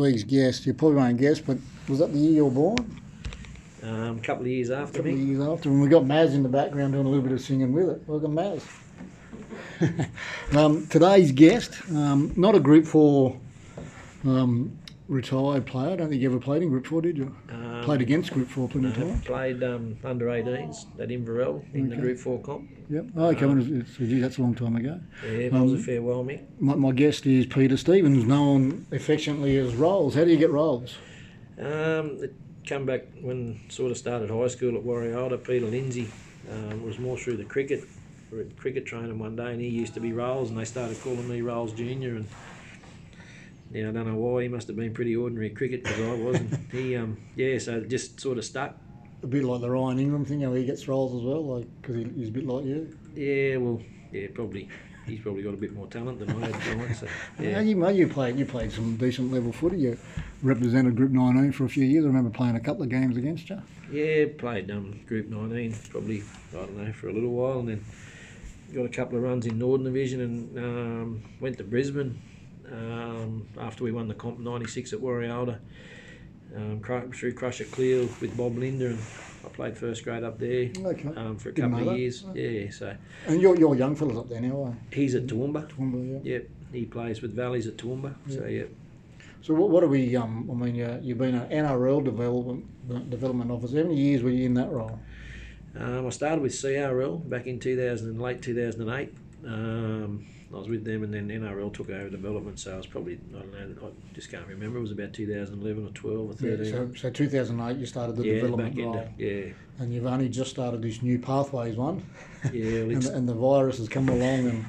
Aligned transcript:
week's 0.00 0.24
guest. 0.24 0.66
You 0.66 0.74
probably 0.74 0.96
won't 0.96 1.18
guess, 1.18 1.40
but 1.40 1.58
was 1.88 1.98
that 1.98 2.12
the 2.12 2.18
year 2.18 2.32
you 2.32 2.44
were 2.46 2.50
born? 2.50 3.00
Um, 3.82 4.18
a 4.18 4.20
couple 4.20 4.42
of 4.42 4.48
years 4.48 4.70
after 4.70 4.76
me. 4.76 4.80
A 4.80 4.82
after 4.82 4.98
couple 4.98 5.12
of 5.12 5.18
me. 5.18 5.24
years 5.24 5.40
after, 5.40 5.68
and 5.68 5.82
we 5.82 5.88
got 5.88 6.02
Maz 6.02 6.34
in 6.34 6.42
the 6.42 6.48
background 6.48 6.92
doing 6.92 7.06
a 7.06 7.08
little 7.08 7.22
bit 7.22 7.32
of 7.32 7.40
singing 7.40 7.72
with 7.72 7.88
it. 7.88 8.02
Welcome, 8.06 8.34
Maz. 8.34 8.62
um, 10.56 10.86
today's 10.88 11.32
guest, 11.32 11.72
um, 11.90 12.32
not 12.36 12.54
a 12.54 12.60
Group 12.60 12.86
Four 12.86 13.38
um, 14.24 14.78
retired 15.10 15.66
player. 15.66 15.90
I 15.90 15.96
don't 15.96 16.08
think 16.08 16.22
you 16.22 16.30
ever 16.30 16.38
played 16.40 16.62
in 16.62 16.68
Group 16.70 16.86
Four, 16.86 17.02
did 17.02 17.18
you? 17.18 17.34
Um, 17.50 17.82
played 17.82 18.00
against 18.00 18.32
Group 18.32 18.48
Four 18.48 18.68
plenty 18.68 18.88
of 18.88 18.94
times. 18.96 19.24
played 19.24 19.62
um, 19.62 19.96
under 20.04 20.26
18s 20.26 20.86
at 21.00 21.10
Inverell 21.10 21.62
in 21.74 21.90
the 21.90 21.96
Group 21.96 22.18
4 22.18 22.40
comp. 22.40 22.70
Yep. 22.88 23.06
Oh, 23.16 23.26
okay, 23.26 23.46
it's, 23.46 23.96
that's 23.98 24.38
a 24.38 24.42
long 24.42 24.54
time 24.54 24.76
ago. 24.76 25.00
Yeah, 25.24 25.30
it 25.30 25.52
was 25.52 25.72
Um, 25.72 25.78
a 25.78 25.82
fair 25.82 26.00
while, 26.02 26.24
Mick. 26.24 26.42
My, 26.58 26.74
my 26.76 26.92
guest 26.92 27.26
is 27.26 27.46
Peter 27.46 27.76
Stevens, 27.76 28.24
known 28.24 28.86
affectionately 28.92 29.56
as 29.58 29.74
Rolls. 29.74 30.14
How 30.14 30.24
do 30.24 30.30
you 30.30 30.38
get 30.38 30.50
Rolls? 30.50 30.96
Um, 31.58 32.18
it 32.22 32.32
come 32.66 32.86
back 32.86 33.02
when 33.20 33.60
sort 33.68 33.90
of 33.90 33.98
started 33.98 34.30
high 34.30 34.46
school 34.48 34.76
at 34.76 34.84
Warialda. 34.84 35.42
Peter 35.44 35.66
Lindsay 35.66 36.08
um, 36.50 36.84
was 36.84 36.98
more 36.98 37.18
through 37.18 37.36
the 37.36 37.44
cricket. 37.44 37.84
We 38.30 38.44
cricket 38.56 38.86
training 38.86 39.18
one 39.18 39.34
day, 39.34 39.50
and 39.52 39.60
he 39.60 39.66
used 39.68 39.94
to 39.94 40.00
be 40.00 40.12
Rolls, 40.12 40.50
and 40.50 40.58
they 40.58 40.64
started 40.64 41.00
calling 41.00 41.28
me 41.28 41.40
Rolls 41.40 41.72
Junior. 41.72 42.14
And 42.14 42.28
yeah, 43.70 43.88
I 43.88 43.92
don't 43.92 44.06
know 44.06 44.16
why. 44.16 44.42
He 44.42 44.48
must 44.48 44.66
have 44.66 44.76
been 44.76 44.92
pretty 44.92 45.14
ordinary 45.14 45.50
cricket 45.50 45.84
because 45.84 46.00
I 46.00 46.14
wasn't. 46.14 46.58
he, 46.72 46.96
um, 46.96 47.16
yeah, 47.36 47.58
so 47.58 47.80
just 47.80 48.20
sort 48.20 48.38
of 48.38 48.44
stuck. 48.44 48.76
A 49.22 49.26
bit 49.26 49.44
like 49.44 49.60
the 49.60 49.70
Ryan 49.70 49.98
Ingram 49.98 50.24
thing, 50.24 50.40
how 50.40 50.54
he 50.54 50.64
gets 50.64 50.88
Rolls 50.88 51.14
as 51.14 51.22
well, 51.22 51.44
like 51.44 51.68
because 51.80 51.96
he, 51.96 52.04
he's 52.16 52.28
a 52.28 52.32
bit 52.32 52.46
like 52.46 52.64
you. 52.64 52.96
Yeah, 53.14 53.56
well, 53.58 53.80
yeah, 54.12 54.28
probably. 54.34 54.68
He's 55.06 55.20
probably 55.20 55.42
got 55.42 55.54
a 55.54 55.56
bit 55.56 55.74
more 55.74 55.86
talent 55.88 56.20
than 56.20 56.30
I 56.30 56.46
had. 56.46 56.96
So, 56.96 57.06
Yeah. 57.38 57.60
You, 57.60 57.88
you 57.90 58.06
played 58.06 58.38
you 58.38 58.44
played 58.44 58.70
some 58.70 58.96
decent 58.96 59.32
level 59.32 59.52
footy. 59.52 59.78
You 59.78 59.98
represented 60.42 60.94
Group 60.94 61.10
19 61.10 61.52
for 61.52 61.64
a 61.64 61.68
few 61.68 61.84
years. 61.84 62.04
I 62.04 62.08
remember 62.08 62.30
playing 62.30 62.56
a 62.56 62.60
couple 62.60 62.82
of 62.82 62.90
games 62.90 63.16
against 63.16 63.50
you. 63.50 63.60
Yeah, 63.90 64.26
played 64.38 64.70
um, 64.70 65.00
Group 65.06 65.28
19 65.28 65.74
probably, 65.90 66.22
I 66.52 66.56
don't 66.56 66.76
know, 66.76 66.92
for 66.92 67.08
a 67.08 67.12
little 67.12 67.30
while 67.30 67.60
and 67.60 67.68
then 67.68 67.84
got 68.72 68.84
a 68.84 68.88
couple 68.88 69.18
of 69.18 69.24
runs 69.24 69.46
in 69.46 69.58
Northern 69.58 69.84
Division 69.84 70.20
and 70.20 70.58
um, 70.58 71.22
went 71.40 71.58
to 71.58 71.64
Brisbane 71.64 72.20
um, 72.70 73.46
after 73.60 73.84
we 73.84 73.92
won 73.92 74.08
the 74.08 74.14
comp 74.14 74.38
96 74.38 74.92
at 74.92 75.00
Warialda. 75.00 75.58
Um, 76.56 76.80
through 77.12 77.34
Crusher 77.34 77.64
Cleal 77.64 78.08
with 78.20 78.36
Bob 78.36 78.56
Lindner 78.58 78.88
and 78.88 78.98
I 79.44 79.48
played 79.50 79.78
first 79.78 80.02
grade 80.02 80.24
up 80.24 80.38
there 80.40 80.68
Okay. 80.84 81.08
um, 81.16 81.36
for 81.38 81.50
a 81.50 81.54
Didn't 81.54 81.70
couple 81.70 81.90
of 81.90 81.96
years. 81.98 82.24
Yeah, 82.34 82.70
so 82.70 82.96
And 83.28 83.40
you're, 83.40 83.56
you're 83.56 83.76
young 83.76 83.94
fellas 83.94 84.16
up 84.18 84.28
there 84.28 84.40
now, 84.40 84.64
are 84.64 84.76
he's 84.92 85.14
at 85.14 85.26
Toowoomba. 85.28 85.70
Toowoomba, 85.70 86.24
yeah. 86.24 86.32
Yep, 86.32 86.48
he 86.72 86.84
plays 86.86 87.22
with 87.22 87.36
Valleys 87.36 87.68
at 87.68 87.76
Toowoomba. 87.76 88.14
So 88.28 88.46
yeah, 88.46 88.64
So 89.42 89.54
what, 89.54 89.70
what 89.70 89.84
are 89.84 89.88
we? 89.88 90.16
Um, 90.16 90.48
I 90.50 90.54
mean, 90.54 90.74
you, 90.74 90.98
you've 91.02 91.18
been 91.18 91.36
an 91.36 91.48
NRL 91.50 92.04
development 92.04 92.66
development 93.10 93.52
officer. 93.52 93.76
How 93.76 93.82
many 93.84 94.00
years 94.00 94.22
were 94.24 94.30
you 94.30 94.46
in 94.46 94.54
that 94.54 94.70
role? 94.72 94.98
Um, 95.78 96.04
I 96.06 96.10
started 96.10 96.42
with 96.42 96.50
CRL 96.52 97.28
back 97.30 97.46
in 97.46 97.60
2000 97.60 98.08
and 98.08 98.20
late 98.20 98.42
2008. 98.42 99.14
Um, 99.46 100.26
I 100.52 100.56
was 100.56 100.68
with 100.68 100.84
them, 100.84 101.04
and 101.04 101.14
then 101.14 101.28
NRL 101.28 101.72
took 101.72 101.90
over 101.90 102.08
development. 102.10 102.58
So 102.58 102.74
I 102.74 102.76
was 102.76 102.86
probably 102.86 103.20
I 103.34 103.38
don't 103.38 103.52
know, 103.52 103.86
I 103.88 104.14
just 104.14 104.30
can't 104.30 104.46
remember. 104.48 104.78
It 104.78 104.82
was 104.82 104.90
about 104.90 105.12
2011 105.12 105.86
or 105.86 105.90
12 105.90 106.30
or 106.30 106.32
13. 106.34 106.64
Yeah, 106.64 106.70
so, 106.70 106.90
so 106.96 107.10
2008 107.10 107.78
you 107.78 107.86
started 107.86 108.16
the 108.16 108.24
yeah, 108.24 108.34
development 108.34 108.74
back 108.74 108.84
role. 108.84 109.08
Yeah, 109.16 109.52
and 109.78 109.94
you've 109.94 110.06
only 110.06 110.28
just 110.28 110.50
started 110.50 110.82
this 110.82 111.02
new 111.02 111.18
pathways 111.18 111.76
one, 111.76 112.04
yeah. 112.52 112.80
And, 112.80 113.02
the- 113.02 113.14
and 113.14 113.28
the 113.28 113.34
virus 113.34 113.78
has 113.78 113.88
come 113.88 114.08
along, 114.08 114.48
and 114.48 114.64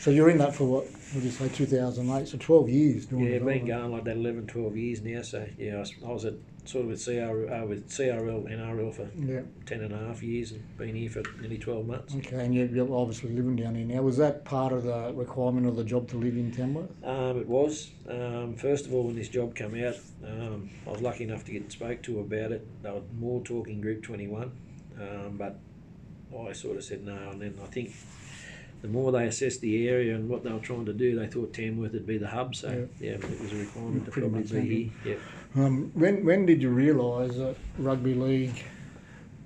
so 0.00 0.10
you're 0.10 0.28
in 0.30 0.38
that 0.38 0.54
for 0.54 0.64
what? 0.64 0.84
Would 1.14 1.24
you 1.24 1.30
say 1.30 1.48
2008? 1.48 2.28
So 2.28 2.38
12 2.38 2.68
years 2.68 3.06
doing 3.06 3.26
it? 3.26 3.32
yeah, 3.32 3.38
been 3.38 3.66
going 3.66 3.92
like 3.92 4.04
that 4.04 4.16
11, 4.16 4.46
12 4.46 4.76
years 4.76 5.02
now. 5.02 5.22
So 5.22 5.46
yeah, 5.58 5.76
I 5.76 5.78
was, 5.80 5.94
I 6.06 6.08
was 6.08 6.24
at 6.24 6.34
sort 6.64 6.84
of 6.84 6.90
with 6.90 7.00
CRL, 7.00 7.62
uh, 7.62 7.66
with 7.66 7.88
CRL, 7.88 8.44
NRL 8.48 8.92
for 8.92 9.08
Yeah. 9.18 9.40
10 9.66 9.80
and 9.82 9.92
a 9.92 9.98
half 9.98 10.22
years, 10.22 10.52
and 10.52 10.62
been 10.78 10.94
here 10.94 11.10
for 11.10 11.22
nearly 11.40 11.58
12 11.58 11.86
months. 11.86 12.14
Okay, 12.14 12.44
and 12.44 12.54
you're, 12.54 12.94
obviously 12.94 13.30
living 13.30 13.56
down 13.56 13.74
here 13.74 13.84
now. 13.86 14.02
Was 14.02 14.16
that 14.18 14.44
part 14.44 14.72
of 14.72 14.84
the 14.84 15.12
requirement 15.14 15.66
of 15.66 15.76
the 15.76 15.84
job 15.84 16.08
to 16.10 16.16
live 16.16 16.36
in 16.36 16.52
Tamworth? 16.52 16.90
Um, 17.04 17.38
it 17.38 17.48
was. 17.48 17.90
Um, 18.08 18.54
first 18.54 18.86
of 18.86 18.94
all, 18.94 19.04
when 19.04 19.16
this 19.16 19.28
job 19.28 19.54
came 19.54 19.74
out, 19.84 19.96
um, 20.24 20.70
I 20.86 20.90
was 20.90 21.02
lucky 21.02 21.24
enough 21.24 21.44
to 21.46 21.52
get 21.52 21.70
spoke 21.72 22.02
to 22.02 22.20
about 22.20 22.52
it. 22.52 22.66
They 22.82 22.90
were 22.90 23.02
more 23.18 23.42
talking 23.42 23.80
Group 23.80 24.02
21, 24.02 24.52
um, 25.00 25.36
but 25.36 25.58
I 26.38 26.52
sort 26.52 26.76
of 26.76 26.84
said 26.84 27.04
no. 27.04 27.30
And 27.30 27.42
then 27.42 27.58
I 27.62 27.66
think 27.66 27.92
the 28.82 28.88
more 28.88 29.10
they 29.12 29.26
assessed 29.26 29.60
the 29.60 29.88
area 29.88 30.14
and 30.14 30.28
what 30.28 30.44
they 30.44 30.52
were 30.52 30.58
trying 30.60 30.86
to 30.86 30.92
do, 30.92 31.18
they 31.18 31.26
thought 31.26 31.52
Tamworth 31.54 31.92
would 31.92 32.06
be 32.06 32.18
the 32.18 32.28
hub. 32.28 32.54
So 32.54 32.88
yeah, 33.00 33.12
it 33.12 33.40
was 33.40 33.52
a 33.52 33.56
requirement 33.56 34.04
to 34.06 34.10
probably 34.10 34.42
be 34.42 34.92
here. 35.04 35.14
Yeah. 35.14 35.14
Um, 35.54 35.90
when 35.94 36.24
when 36.24 36.46
did 36.46 36.62
you 36.62 36.70
realise 36.70 37.36
that 37.36 37.56
rugby 37.78 38.14
league 38.14 38.64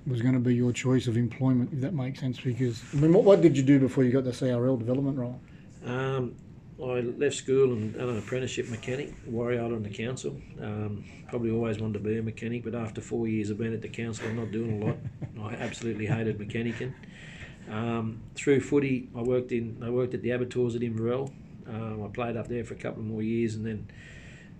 was 0.05 0.21
going 0.21 0.35
to 0.35 0.39
be 0.39 0.55
your 0.55 0.71
choice 0.71 1.07
of 1.07 1.17
employment? 1.17 1.71
If 1.73 1.81
that 1.81 1.93
makes 1.93 2.19
sense, 2.19 2.39
because 2.39 2.81
I 2.93 2.97
mean, 2.97 3.11
what, 3.11 3.23
what 3.23 3.41
did 3.41 3.57
you 3.57 3.63
do 3.63 3.79
before 3.79 4.03
you 4.05 4.11
got 4.11 4.23
the 4.23 4.31
CRL 4.31 4.79
development 4.79 5.17
role? 5.17 5.39
Um, 5.85 6.35
I 6.81 7.01
left 7.01 7.35
school 7.35 7.73
and 7.73 7.93
done 7.93 8.09
an 8.09 8.17
apprenticeship 8.19 8.69
mechanic, 8.69 9.13
Warrior 9.25 9.63
on 9.63 9.83
the 9.83 9.89
council. 9.89 10.39
Um, 10.61 11.03
probably 11.27 11.51
always 11.51 11.79
wanted 11.79 11.93
to 11.95 11.99
be 11.99 12.17
a 12.19 12.21
mechanic, 12.21 12.63
but 12.63 12.75
after 12.75 13.01
four 13.01 13.27
years 13.27 13.49
of 13.49 13.57
being 13.57 13.73
at 13.73 13.81
the 13.81 13.89
council 13.89 14.27
I'm 14.27 14.37
not 14.37 14.51
doing 14.51 14.81
a 14.81 14.85
lot, 14.85 14.97
I 15.51 15.55
absolutely 15.55 16.05
hated 16.05 16.37
mechanicking. 16.37 16.93
Um, 17.69 18.21
through 18.35 18.61
footy, 18.61 19.09
I 19.13 19.21
worked 19.21 19.51
in 19.51 19.81
I 19.83 19.89
worked 19.89 20.13
at 20.13 20.21
the 20.21 20.31
abattoirs 20.31 20.75
at 20.75 20.83
Inverell. 20.83 21.33
Um, 21.67 22.05
I 22.05 22.07
played 22.07 22.37
up 22.37 22.47
there 22.47 22.63
for 22.63 22.75
a 22.75 22.77
couple 22.77 23.01
of 23.01 23.07
more 23.07 23.21
years, 23.21 23.55
and 23.55 23.65
then 23.65 23.89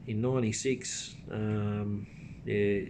in 0.08 0.22
'96, 0.22 1.16
um, 1.32 2.08
yeah, 2.46 2.82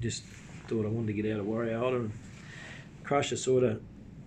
just 0.00 0.22
thought 0.68 0.84
I 0.86 0.88
wanted 0.88 1.08
to 1.08 1.22
get 1.22 1.32
out 1.32 1.40
of 1.40 1.46
Warrior 1.46 1.96
and 1.96 2.12
Crusher 3.04 3.36
sort 3.36 3.64
of 3.64 3.80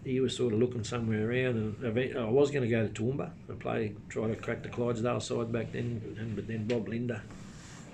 he 0.04 0.20
was 0.20 0.36
sort 0.38 0.54
of 0.54 0.60
looking 0.60 0.84
somewhere 0.84 1.28
around, 1.28 1.56
and 1.84 2.18
I 2.18 2.26
was 2.30 2.52
going 2.52 2.62
to 2.62 2.70
go 2.70 2.88
to 2.88 2.94
Toowoomba 2.94 3.32
and 3.50 3.60
play, 3.60 3.94
try 4.08 4.28
to 4.28 4.36
crack 4.36 4.62
the 4.62 4.70
Clydesdale 4.70 5.20
side 5.20 5.52
back 5.52 5.72
then. 5.72 6.00
And 6.20 6.36
but 6.36 6.48
then 6.48 6.68
Bob 6.68 6.88
Lindner 6.88 7.24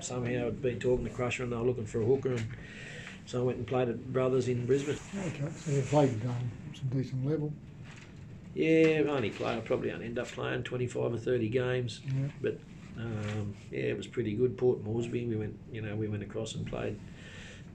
somehow 0.02 0.46
had 0.46 0.62
been 0.62 0.78
talking 0.80 1.06
to 1.06 1.12
Crusher, 1.12 1.44
and 1.44 1.52
they 1.54 1.56
were 1.56 1.64
looking 1.64 1.86
for 1.86 2.02
a 2.02 2.06
hooker, 2.06 2.34
and 2.34 2.46
so 3.26 3.40
I 3.40 3.44
went 3.44 3.60
and 3.60 3.68
played 3.68 3.88
at 3.88 4.12
Brothers 4.12 4.50
in 4.50 4.66
Brisbane. 4.66 4.98
Okay, 5.18 5.48
so 5.58 5.72
you 5.72 5.82
played 5.84 6.10
um, 6.26 6.52
some 6.74 6.90
decent 6.90 7.26
level. 7.26 7.54
Yeah, 8.56 9.04
I 9.06 9.10
only 9.10 9.30
play. 9.30 9.56
I 9.56 9.60
probably 9.62 9.92
only 9.94 10.08
end 10.08 10.20
up 10.20 10.28
playing 10.28 10.64
twenty 10.64 10.88
five 10.88 11.14
or 11.14 11.18
thirty 11.18 11.48
games, 11.48 12.02
Yeah. 12.08 12.28
but 12.42 12.60
um, 12.98 13.56
yeah, 13.72 13.84
it 13.84 13.98
was 13.98 14.08
pretty 14.08 14.34
good. 14.36 14.58
Port 14.58 14.84
Moresby, 14.84 15.26
we 15.26 15.36
went, 15.36 15.58
you 15.72 15.82
know, 15.82 15.96
we 15.96 16.08
went 16.08 16.24
across 16.24 16.56
and 16.56 16.66
played 16.66 16.98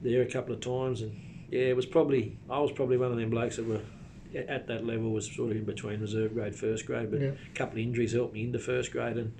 there 0.01 0.21
a 0.21 0.25
couple 0.25 0.53
of 0.53 0.61
times, 0.61 1.01
and 1.01 1.15
yeah, 1.49 1.61
it 1.61 1.75
was 1.75 1.85
probably 1.85 2.37
I 2.49 2.59
was 2.59 2.71
probably 2.71 2.97
one 2.97 3.11
of 3.11 3.17
them 3.17 3.29
blokes 3.29 3.55
that 3.57 3.65
were 3.65 3.81
at 4.47 4.67
that 4.67 4.85
level 4.85 5.11
was 5.11 5.33
sort 5.35 5.51
of 5.51 5.57
in 5.57 5.63
between 5.63 6.01
reserve 6.01 6.33
grade, 6.33 6.55
first 6.55 6.85
grade, 6.85 7.09
but 7.09 7.21
Yeah. 7.21 7.31
a 7.31 7.55
couple 7.55 7.79
of 7.79 7.83
injuries 7.83 8.13
helped 8.13 8.33
me 8.33 8.43
into 8.43 8.59
first 8.59 8.91
grade, 8.91 9.17
and 9.17 9.31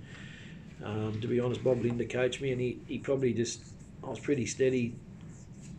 um, 0.84 1.20
to 1.22 1.28
be 1.28 1.40
honest, 1.40 1.64
Bob 1.64 1.82
Lindner 1.82 2.06
coached 2.06 2.42
me, 2.42 2.52
and 2.52 2.62
he, 2.62 2.80
he 2.88 2.98
probably 3.00 3.34
just 3.34 3.62
I 4.04 4.10
was 4.10 4.20
pretty 4.20 4.46
steady. 4.46 4.96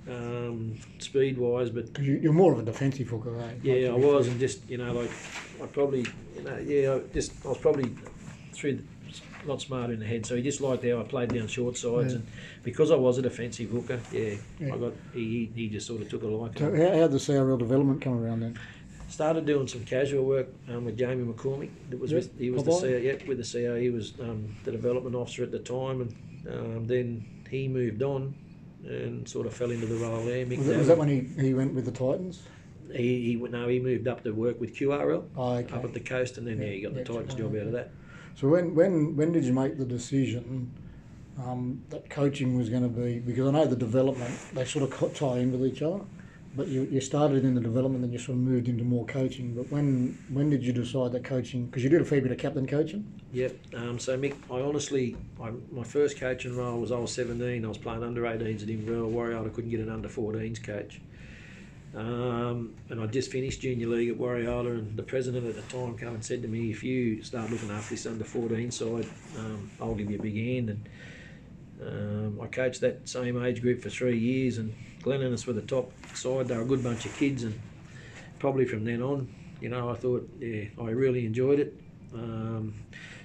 Um, 0.09 0.79
speed 1.01 1.37
wise, 1.37 1.69
but 1.69 1.99
you, 1.99 2.15
you're 2.15 2.33
more 2.33 2.55
of 2.55 2.61
a 2.61 2.63
defensive 2.63 3.09
hooker, 3.09 3.39
eh? 3.43 3.51
yeah, 3.63 3.91
I 3.91 3.95
was, 3.95 4.27
and 4.29 4.41
just 4.41 4.67
you 4.71 4.79
know, 4.79 4.91
like 4.95 5.11
I 5.63 5.67
probably, 5.67 6.07
you 6.35 6.43
know, 6.43 6.57
yeah, 6.57 6.95
I 6.95 7.01
just 7.13 7.33
I 7.45 7.49
was 7.49 7.59
probably 7.59 7.93
through 8.53 8.77
the, 8.77 8.83
not 9.49 9.61
smart 9.61 9.91
in 9.91 9.99
the 9.99 10.07
head. 10.07 10.25
So 10.27 10.37
he 10.37 10.43
just 10.43 10.61
liked 10.61 10.85
how 10.85 11.01
I 11.01 11.03
played 11.03 11.31
down 11.35 11.49
short 11.49 11.77
sides, 11.77 12.13
Yeah. 12.13 12.19
and 12.21 12.27
because 12.63 12.91
I 12.93 12.95
was 12.97 13.19
a 13.19 13.23
defensive 13.23 13.71
hooker, 13.71 13.99
yeah, 14.13 14.35
Yeah. 14.61 14.75
I 14.75 14.79
got 14.79 14.93
he, 15.13 15.51
he 15.55 15.69
just 15.69 15.87
sort 15.87 16.03
of 16.03 16.09
took 16.09 16.23
a 16.23 16.27
like. 16.29 16.57
So 16.59 16.67
how, 16.67 16.89
how 16.91 17.09
did 17.09 17.13
the 17.13 17.19
CRL 17.19 17.59
development 17.59 18.01
come 18.01 18.23
around 18.23 18.41
then? 18.41 18.59
Started 19.09 19.47
doing 19.47 19.67
some 19.67 19.85
casual 19.85 20.25
work 20.27 20.49
um, 20.69 20.85
with 20.85 20.97
Jamie 20.99 21.25
McCormick. 21.25 21.71
That 21.91 21.99
was 21.99 22.13
Yep, 22.13 22.23
with 22.23 22.39
he 22.39 22.51
was 22.51 22.63
the 22.63 22.71
Popeye. 22.71 22.81
CO, 22.81 22.97
yeah, 22.99 23.15
with 23.27 23.39
the 23.39 23.67
CO. 23.67 23.77
He 23.81 23.89
was 23.91 24.13
um, 24.21 24.55
the 24.65 24.71
development 24.71 25.17
officer 25.17 25.43
at 25.43 25.51
the 25.51 25.59
time, 25.59 26.03
and 26.03 26.15
um, 26.55 26.87
then 26.87 27.25
he 27.51 27.67
moved 27.69 28.03
on 28.03 28.35
and 28.85 29.27
sort 29.29 29.47
of 29.47 29.55
fell 29.55 29.71
into 29.71 29.87
the 29.87 29.97
role 29.97 30.25
there. 30.25 30.47
Was, 30.47 30.67
that- 30.67 30.77
was 30.79 30.87
that 30.89 30.99
when 30.99 31.09
he, 31.09 31.43
he 31.43 31.55
went 31.55 31.75
with 31.75 31.87
the 31.87 31.91
Titans? 31.91 32.43
he 32.91 33.21
he 33.23 33.35
no 33.37 33.69
he 33.69 33.79
moved 33.81 34.09
up 34.09 34.25
to 34.25 34.31
work 34.31 34.59
with 34.59 34.75
QRL 34.75 35.23
Oh, 35.37 35.53
okay. 35.57 35.75
up 35.75 35.85
at 35.85 35.93
the 35.93 36.01
coast, 36.01 36.39
and 36.39 36.47
then 36.47 36.59
yeah, 36.59 36.69
Yeah, 36.69 36.73
he 36.73 36.81
got 36.83 36.93
the 36.95 37.01
yeah, 37.01 37.05
Titans 37.05 37.35
job 37.35 37.55
out 37.55 37.67
of 37.67 37.73
that. 37.73 37.91
So 38.39 38.47
when 38.47 38.73
when 38.73 39.17
when 39.17 39.33
did 39.33 39.43
you 39.43 39.53
make 39.53 39.79
the 39.79 39.85
decision 39.85 40.71
um, 41.43 41.83
that 41.91 42.09
coaching 42.09 42.57
was 42.57 42.69
going 42.69 42.85
to 42.85 42.89
be? 42.89 43.19
Because 43.19 43.49
I 43.49 43.51
know 43.51 43.67
the 43.67 43.75
development 43.75 44.33
they 44.55 44.65
sort 44.65 44.85
of 44.85 45.15
tie 45.15 45.39
in 45.39 45.51
with 45.51 45.67
each 45.67 45.83
other, 45.83 46.03
but 46.55 46.69
you, 46.69 46.83
you 46.89 47.01
started 47.01 47.45
in 47.45 47.57
the 47.57 47.61
development, 47.61 48.03
then 48.03 48.13
you 48.13 48.19
sort 48.21 48.39
of 48.39 48.45
moved 48.45 48.69
into 48.69 48.85
more 48.85 49.05
coaching. 49.07 49.55
But 49.55 49.69
when 49.73 50.17
when 50.31 50.51
did 50.51 50.63
you 50.63 50.73
decide 50.73 51.11
that 51.13 51.25
coaching? 51.25 51.67
Because 51.67 51.83
you 51.83 51.91
did 51.91 52.01
a 52.01 52.05
fair 52.05 52.21
bit 52.21 52.31
of 52.31 52.39
captain 52.39 52.65
coaching. 52.65 53.13
Yep. 53.33 53.57
Um, 53.75 53.99
so 53.99 54.17
Mick, 54.17 54.37
I 54.49 54.61
honestly, 54.61 55.17
I, 55.43 55.51
my 55.73 55.83
first 55.83 56.21
coaching 56.21 56.57
role 56.57 56.79
was 56.79 56.93
I 56.93 56.99
was 56.99 57.13
17. 57.13 57.65
I 57.65 57.69
was 57.69 57.77
playing 57.77 58.05
under 58.05 58.23
18s 58.23 58.63
at 58.63 58.69
Inverell 58.69 59.11
Warrior. 59.11 59.45
I 59.45 59.49
couldn't 59.49 59.71
get 59.71 59.81
an 59.81 59.91
under 59.91 60.09
14s 60.09 60.63
coach. 60.63 61.01
Um, 61.95 62.75
and 62.91 63.01
I 63.01 63.07
just 63.07 63.31
finished 63.31 63.63
junior 63.63 63.87
league 63.89 64.11
at 64.11 64.17
Warrior, 64.17 64.73
and 64.73 64.97
the 64.97 65.03
president 65.03 65.47
at 65.47 65.55
the 65.55 65.63
time 65.63 65.97
came 65.97 66.09
and 66.09 66.25
said 66.25 66.43
to 66.43 66.49
me, 66.49 66.71
"If 66.71 66.85
you 66.85 67.23
start 67.23 67.51
looking 67.51 67.71
after 67.71 67.95
this 67.95 68.07
under 68.07 68.25
14 68.25 68.71
side, 68.71 69.07
um, 69.39 69.71
I'll 69.81 69.95
give 69.95 70.11
you 70.11 70.19
a 70.19 70.23
big 70.23 70.37
hand." 70.37 70.71
And 70.71 70.89
Um, 71.81 72.41
I 72.43 72.49
coached 72.49 72.81
that 72.81 73.09
same 73.09 73.41
age 73.41 73.63
group 73.63 73.81
for 73.81 73.89
three 73.89 74.19
years, 74.19 74.59
and 74.59 74.75
Glen 75.01 75.23
Innes 75.23 75.47
were 75.47 75.53
the 75.53 75.63
top 75.63 75.93
side. 76.13 76.49
They 76.49 76.57
were 76.57 76.63
a 76.63 76.67
good 76.67 76.83
bunch 76.83 77.07
of 77.07 77.17
kids, 77.17 77.45
and 77.45 77.55
probably 78.41 78.65
from 78.67 78.85
then 78.85 79.01
on, 79.01 79.29
you 79.61 79.69
know, 79.69 79.89
I 79.89 79.95
thought, 79.95 80.29
yeah, 80.41 80.65
I 80.81 80.91
really 80.91 81.25
enjoyed 81.25 81.61
it. 81.61 81.75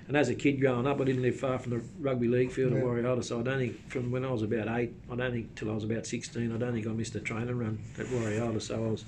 And 0.07 0.17
as 0.17 0.29
a 0.29 0.35
kid 0.35 0.59
growing 0.59 0.85
up, 0.85 0.99
I 0.99 1.05
didn't 1.05 1.21
live 1.21 1.39
far 1.39 1.57
from 1.57 1.71
the 1.71 1.81
rugby 1.99 2.27
league 2.27 2.51
field 2.51 2.73
Yeah. 2.73 2.79
at 2.79 2.83
Warrior 2.83 3.21
so 3.21 3.39
I 3.39 3.43
don't 3.43 3.59
think 3.59 3.89
from 3.89 4.11
when 4.11 4.25
I 4.25 4.31
was 4.31 4.41
about 4.43 4.67
eight, 4.77 4.93
I 5.09 5.15
don't 5.15 5.31
think 5.31 5.55
till 5.55 5.71
I 5.71 5.73
was 5.73 5.83
about 5.83 6.05
sixteen, 6.05 6.53
I 6.53 6.57
don't 6.57 6.73
think 6.73 6.85
I 6.87 6.91
missed 6.91 7.15
a 7.15 7.19
training 7.21 7.57
run 7.57 7.79
at 7.97 8.09
Warrior 8.11 8.59
So 8.59 8.75
I 8.75 8.89
was, 8.91 9.05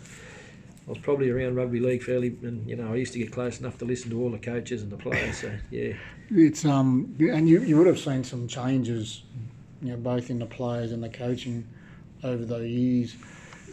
I 0.88 0.90
was 0.92 0.98
probably 1.00 1.30
around 1.30 1.56
rugby 1.56 1.80
league 1.80 2.02
fairly, 2.04 2.38
and 2.44 2.68
you 2.70 2.76
know, 2.78 2.94
I 2.94 2.96
used 2.96 3.12
to 3.14 3.20
get 3.20 3.32
close 3.32 3.60
enough 3.60 3.78
to 3.80 3.86
listen 3.86 4.10
to 4.12 4.22
all 4.22 4.30
the 4.30 4.38
coaches 4.40 4.82
and 4.84 4.92
the 4.92 4.98
players. 4.98 5.38
So 5.40 5.52
yeah, 5.70 5.94
It's 6.32 6.64
um, 6.64 7.16
and 7.20 7.50
you 7.50 7.62
you 7.62 7.78
would 7.78 7.88
have 7.88 8.00
seen 8.00 8.24
some 8.24 8.48
changes, 8.48 9.24
you 9.82 9.90
know, 9.90 9.98
both 9.98 10.30
in 10.30 10.40
the 10.40 10.46
players 10.46 10.92
and 10.94 11.04
the 11.04 11.10
coaching 11.10 11.68
over 12.24 12.46
the 12.46 12.68
years. 12.68 13.16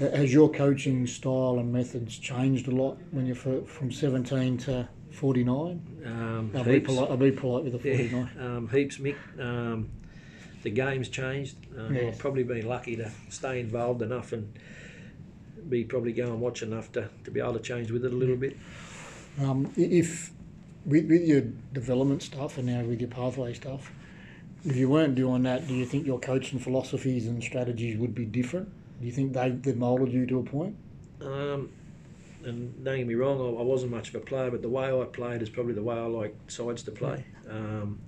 Has 0.01 0.33
your 0.33 0.51
coaching 0.51 1.07
style 1.07 1.59
and 1.61 1.73
methods 1.73 2.19
changed 2.19 2.67
a 2.67 2.73
lot 2.73 2.97
when 3.13 3.27
you're 3.27 3.37
from 3.37 3.93
17 3.93 4.57
to 4.59 4.89
49? 5.13 5.81
um, 6.07 6.51
I'll 6.55 6.65
be 6.65 6.73
heaps. 6.73 6.87
polite. 6.87 7.11
I'll 7.11 7.17
be 7.17 7.31
polite 7.33 7.65
with 7.65 7.83
the 7.83 7.89
Yeah, 7.89 7.97
49. 7.97 8.29
um, 8.57 8.69
heaps, 8.69 8.99
Mick. 8.99 9.17
Um, 9.39 9.89
the 10.63 10.71
game's 10.71 11.09
changed. 11.09 11.57
Um, 11.77 11.95
Yes. 11.95 12.15
I've 12.15 12.19
probably 12.19 12.45
been 12.45 12.67
lucky 12.67 12.97
to 12.97 13.11
stay 13.29 13.61
involved 13.61 14.03
enough 14.03 14.33
and 14.33 14.53
be 15.69 15.85
probably 15.85 16.13
go 16.13 16.27
and 16.27 16.41
watch 16.41 16.63
enough 16.63 16.91
to, 16.93 17.09
to 17.25 17.31
be 17.31 17.41
able 17.41 17.55
to 17.55 17.61
change 17.61 17.91
with 17.91 18.05
it 18.05 18.13
a 18.13 18.17
little 18.17 18.37
bit. 18.37 18.57
Um, 19.41 19.67
i- 19.77 19.81
if 19.81 20.33
with, 20.85 21.09
with 21.09 21.23
your 21.23 21.43
development 21.73 22.23
stuff 22.23 22.59
and 22.59 22.67
now 22.67 22.83
with 22.83 23.01
your 23.01 23.11
pathway 23.11 23.55
stuff, 23.55 23.93
if 24.65 24.77
you 24.77 24.89
weren't 24.89 25.15
doing 25.15 25.43
that, 25.45 25.67
do 25.69 25.75
you 25.75 25.85
think 25.87 26.07
your 26.07 26.19
coaching 26.21 26.59
philosophies 26.59 27.27
and 27.27 27.43
strategies 27.43 27.97
would 27.99 28.15
be 28.15 28.25
different? 28.25 28.69
Do 29.01 29.07
you 29.07 29.13
think 29.13 29.33
they 29.33 29.51
they 29.51 29.73
moulded 29.73 30.13
you 30.13 30.27
to 30.27 30.39
a 30.39 30.43
point? 30.43 30.77
Um, 31.21 31.71
and 32.45 32.85
don't 32.85 32.99
get 32.99 33.07
me 33.07 33.15
wrong, 33.15 33.41
I, 33.41 33.61
I 33.61 33.63
wasn't 33.63 33.93
much 33.93 34.09
of 34.11 34.15
a 34.17 34.21
player, 34.21 34.51
but 34.51 34.63
the 34.63 34.69
way 34.69 34.93
I 34.93 35.05
played 35.05 35.43
is 35.43 35.51
probably 35.51 35.75
the 35.75 35.83
way 35.83 35.97
I 35.97 36.07
like 36.07 36.35
sides 36.49 36.83
to 36.85 36.91
play. 36.91 37.25
Um, 37.49 38.01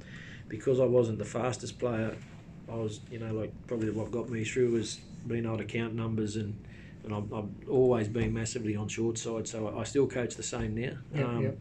because 0.49 0.81
I 0.81 0.85
wasn't 0.85 1.19
the 1.19 1.25
fastest 1.25 1.79
player, 1.79 2.17
I 2.71 2.75
was, 2.75 3.01
you 3.11 3.19
know, 3.19 3.33
like 3.33 3.53
probably 3.67 3.91
what 3.91 4.11
got 4.11 4.29
me 4.29 4.45
through 4.45 4.73
was 4.73 5.01
being 5.27 5.45
able 5.45 5.59
to 5.59 5.65
count 5.65 5.95
numbers 5.95 6.37
and. 6.37 6.59
And 7.07 7.15
I've, 7.15 7.31
I've 7.35 7.69
always 7.69 8.09
been 8.09 8.33
massively 8.33 8.77
on 8.77 8.89
short 8.89 9.19
side, 9.19 9.47
so 9.47 9.69
I, 9.69 9.81
I 9.81 9.85
still 9.85 10.07
coach 10.07 10.37
the 10.37 10.43
same 10.43 10.75
now. 10.75 10.97
Yep, 11.15 11.27
um, 11.27 11.43
yep. 11.43 11.59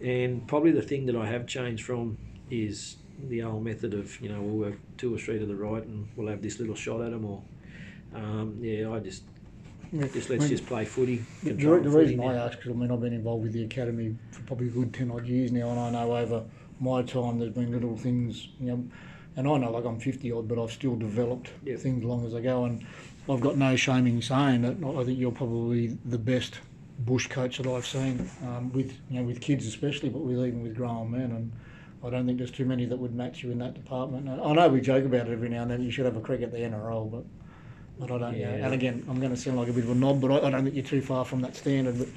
And 0.00 0.48
probably 0.48 0.72
the 0.72 0.82
thing 0.82 1.06
that 1.06 1.14
I 1.14 1.26
have 1.26 1.46
changed 1.46 1.84
from 1.84 2.18
is 2.50 2.96
the 3.28 3.44
old 3.44 3.62
method 3.62 3.94
of, 3.94 4.20
you 4.20 4.28
know, 4.28 4.40
we'll 4.42 4.70
work 4.70 4.80
two 4.96 5.14
or 5.14 5.18
three 5.18 5.38
to 5.38 5.46
the 5.46 5.54
right 5.54 5.84
and 5.84 6.08
we'll 6.16 6.26
have 6.26 6.42
this 6.42 6.58
little 6.58 6.74
shot 6.74 7.00
at 7.02 7.12
them, 7.12 7.24
or 7.24 7.40
um, 8.16 8.58
yeah, 8.60 8.90
I 8.90 8.98
just. 8.98 9.22
Just 9.92 10.30
let's 10.30 10.48
just 10.48 10.66
play 10.66 10.84
footy. 10.84 11.24
The, 11.42 11.52
the 11.52 11.60
footy 11.66 11.88
reason 11.88 12.20
I 12.20 12.34
now. 12.34 12.44
ask, 12.46 12.58
because 12.58 12.72
I 12.72 12.74
mean, 12.74 12.90
I've 12.90 13.00
been 13.00 13.12
involved 13.12 13.42
with 13.44 13.52
the 13.52 13.64
academy 13.64 14.16
for 14.32 14.42
probably 14.42 14.68
a 14.68 14.70
good 14.70 14.92
10 14.92 15.10
odd 15.10 15.26
years 15.26 15.52
now, 15.52 15.70
and 15.70 15.78
I 15.80 15.90
know 15.90 16.16
over 16.16 16.44
my 16.80 17.02
time 17.02 17.38
there's 17.38 17.52
been 17.52 17.72
little 17.72 17.96
things, 17.96 18.48
you 18.60 18.66
know, 18.66 18.84
and 19.36 19.48
I 19.48 19.56
know 19.58 19.70
like 19.70 19.84
I'm 19.84 19.98
50 19.98 20.30
odd, 20.32 20.48
but 20.48 20.62
I've 20.62 20.72
still 20.72 20.96
developed 20.96 21.50
Yep. 21.64 21.78
things 21.80 22.04
long 22.04 22.26
as 22.26 22.34
I 22.34 22.40
go, 22.40 22.64
and 22.64 22.84
I've 23.28 23.40
got 23.40 23.56
no 23.56 23.76
shaming 23.76 24.22
saying 24.22 24.62
that 24.62 24.76
I 24.98 25.04
think 25.04 25.18
you're 25.18 25.32
probably 25.32 25.98
the 26.04 26.18
best 26.18 26.60
bush 27.00 27.26
coach 27.28 27.58
that 27.58 27.66
I've 27.66 27.86
seen 27.86 28.28
um, 28.44 28.72
with, 28.72 28.98
you 29.10 29.20
know, 29.20 29.22
with 29.26 29.40
kids 29.40 29.66
especially, 29.66 30.08
but 30.08 30.20
with 30.20 30.36
even 30.38 30.62
with 30.62 30.74
grown 30.74 31.10
men, 31.10 31.30
and 31.30 31.52
I 32.04 32.10
don't 32.10 32.26
think 32.26 32.38
there's 32.38 32.50
too 32.50 32.64
many 32.64 32.84
that 32.86 32.96
would 32.96 33.14
match 33.14 33.42
you 33.42 33.50
in 33.50 33.58
that 33.58 33.74
department. 33.74 34.28
I 34.28 34.42
I 34.42 34.52
know 34.52 34.68
we 34.68 34.80
joke 34.80 35.04
about 35.04 35.28
it 35.28 35.32
every 35.32 35.48
now 35.48 35.62
and 35.62 35.70
then. 35.70 35.82
You 35.82 35.90
should 35.90 36.04
have 36.04 36.16
a 36.16 36.20
crack 36.20 36.42
at 36.42 36.52
the 36.52 36.58
NRL, 36.58 37.10
but 37.10 37.24
but 37.98 38.10
I 38.10 38.18
don't. 38.18 38.36
Yeah. 38.36 38.56
Yeah. 38.56 38.64
And 38.64 38.74
again, 38.74 39.04
I'm 39.08 39.20
going 39.20 39.30
to 39.30 39.36
sound 39.36 39.56
like 39.56 39.68
a 39.68 39.72
bit 39.72 39.84
of 39.84 39.90
a 39.90 39.94
knob, 39.94 40.20
but 40.20 40.30
I, 40.30 40.46
I 40.46 40.50
don't 40.50 40.64
think 40.64 40.74
you're 40.74 40.84
too 40.84 41.02
far 41.02 41.24
from 41.24 41.40
that 41.42 41.56
standard. 41.56 41.98
But 41.98 42.08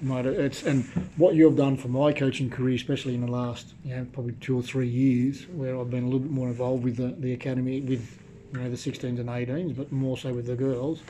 mate, 0.00 0.26
it's 0.26 0.62
and 0.62 0.84
what 1.16 1.34
you've 1.34 1.56
done 1.56 1.76
for 1.76 1.88
my 1.88 2.12
coaching 2.12 2.50
career, 2.50 2.74
especially 2.74 3.14
in 3.14 3.20
the 3.24 3.30
last, 3.30 3.74
you 3.84 3.96
know, 3.96 4.06
probably 4.12 4.34
two 4.40 4.58
or 4.58 4.62
three 4.62 4.88
years, 4.88 5.48
where 5.48 5.78
I've 5.78 5.90
been 5.90 6.04
a 6.04 6.06
little 6.06 6.20
bit 6.20 6.30
more 6.30 6.48
involved 6.48 6.84
with 6.84 6.96
the, 6.96 7.14
the 7.18 7.32
academy, 7.32 7.80
with 7.80 8.18
you 8.52 8.60
know 8.60 8.70
the 8.70 8.76
16s 8.76 9.18
and 9.18 9.28
18s, 9.28 9.76
but 9.76 9.90
more 9.92 10.18
so 10.18 10.32
with 10.32 10.46
the 10.46 10.56
girls. 10.56 11.02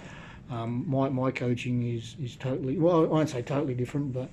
Um, 0.50 0.84
my 0.88 1.08
my 1.08 1.30
coaching 1.30 1.94
is 1.94 2.16
is 2.22 2.36
totally 2.36 2.78
well. 2.78 3.04
I 3.04 3.08
won't 3.08 3.30
say 3.30 3.42
totally 3.42 3.74
different, 3.74 4.12
but 4.12 4.28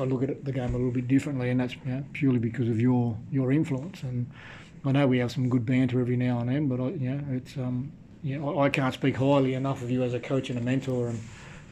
I 0.00 0.04
look 0.04 0.22
at 0.22 0.30
it, 0.30 0.44
the 0.44 0.52
game 0.52 0.74
a 0.74 0.76
little 0.76 0.92
bit 0.92 1.08
differently, 1.08 1.50
and 1.50 1.58
that's 1.58 1.74
you 1.74 1.92
know, 1.92 2.04
purely 2.12 2.38
because 2.38 2.68
of 2.68 2.80
your 2.80 3.16
your 3.30 3.52
influence. 3.52 4.02
And 4.02 4.30
I 4.84 4.92
know 4.92 5.06
we 5.06 5.18
have 5.18 5.32
some 5.32 5.48
good 5.48 5.66
banter 5.66 6.00
every 6.00 6.16
now 6.16 6.38
and 6.40 6.48
then, 6.48 6.68
but 6.68 6.80
I, 6.80 6.90
you 6.90 7.10
know, 7.10 7.24
it's 7.32 7.56
um, 7.56 7.90
you 8.22 8.38
know, 8.38 8.60
I, 8.60 8.68
can't 8.70 8.94
speak 8.94 9.16
highly 9.16 9.54
enough 9.54 9.82
of 9.82 9.90
you 9.90 10.02
as 10.02 10.14
a 10.14 10.20
coach 10.20 10.50
and 10.50 10.58
a 10.58 10.62
mentor. 10.62 11.08
And 11.08 11.20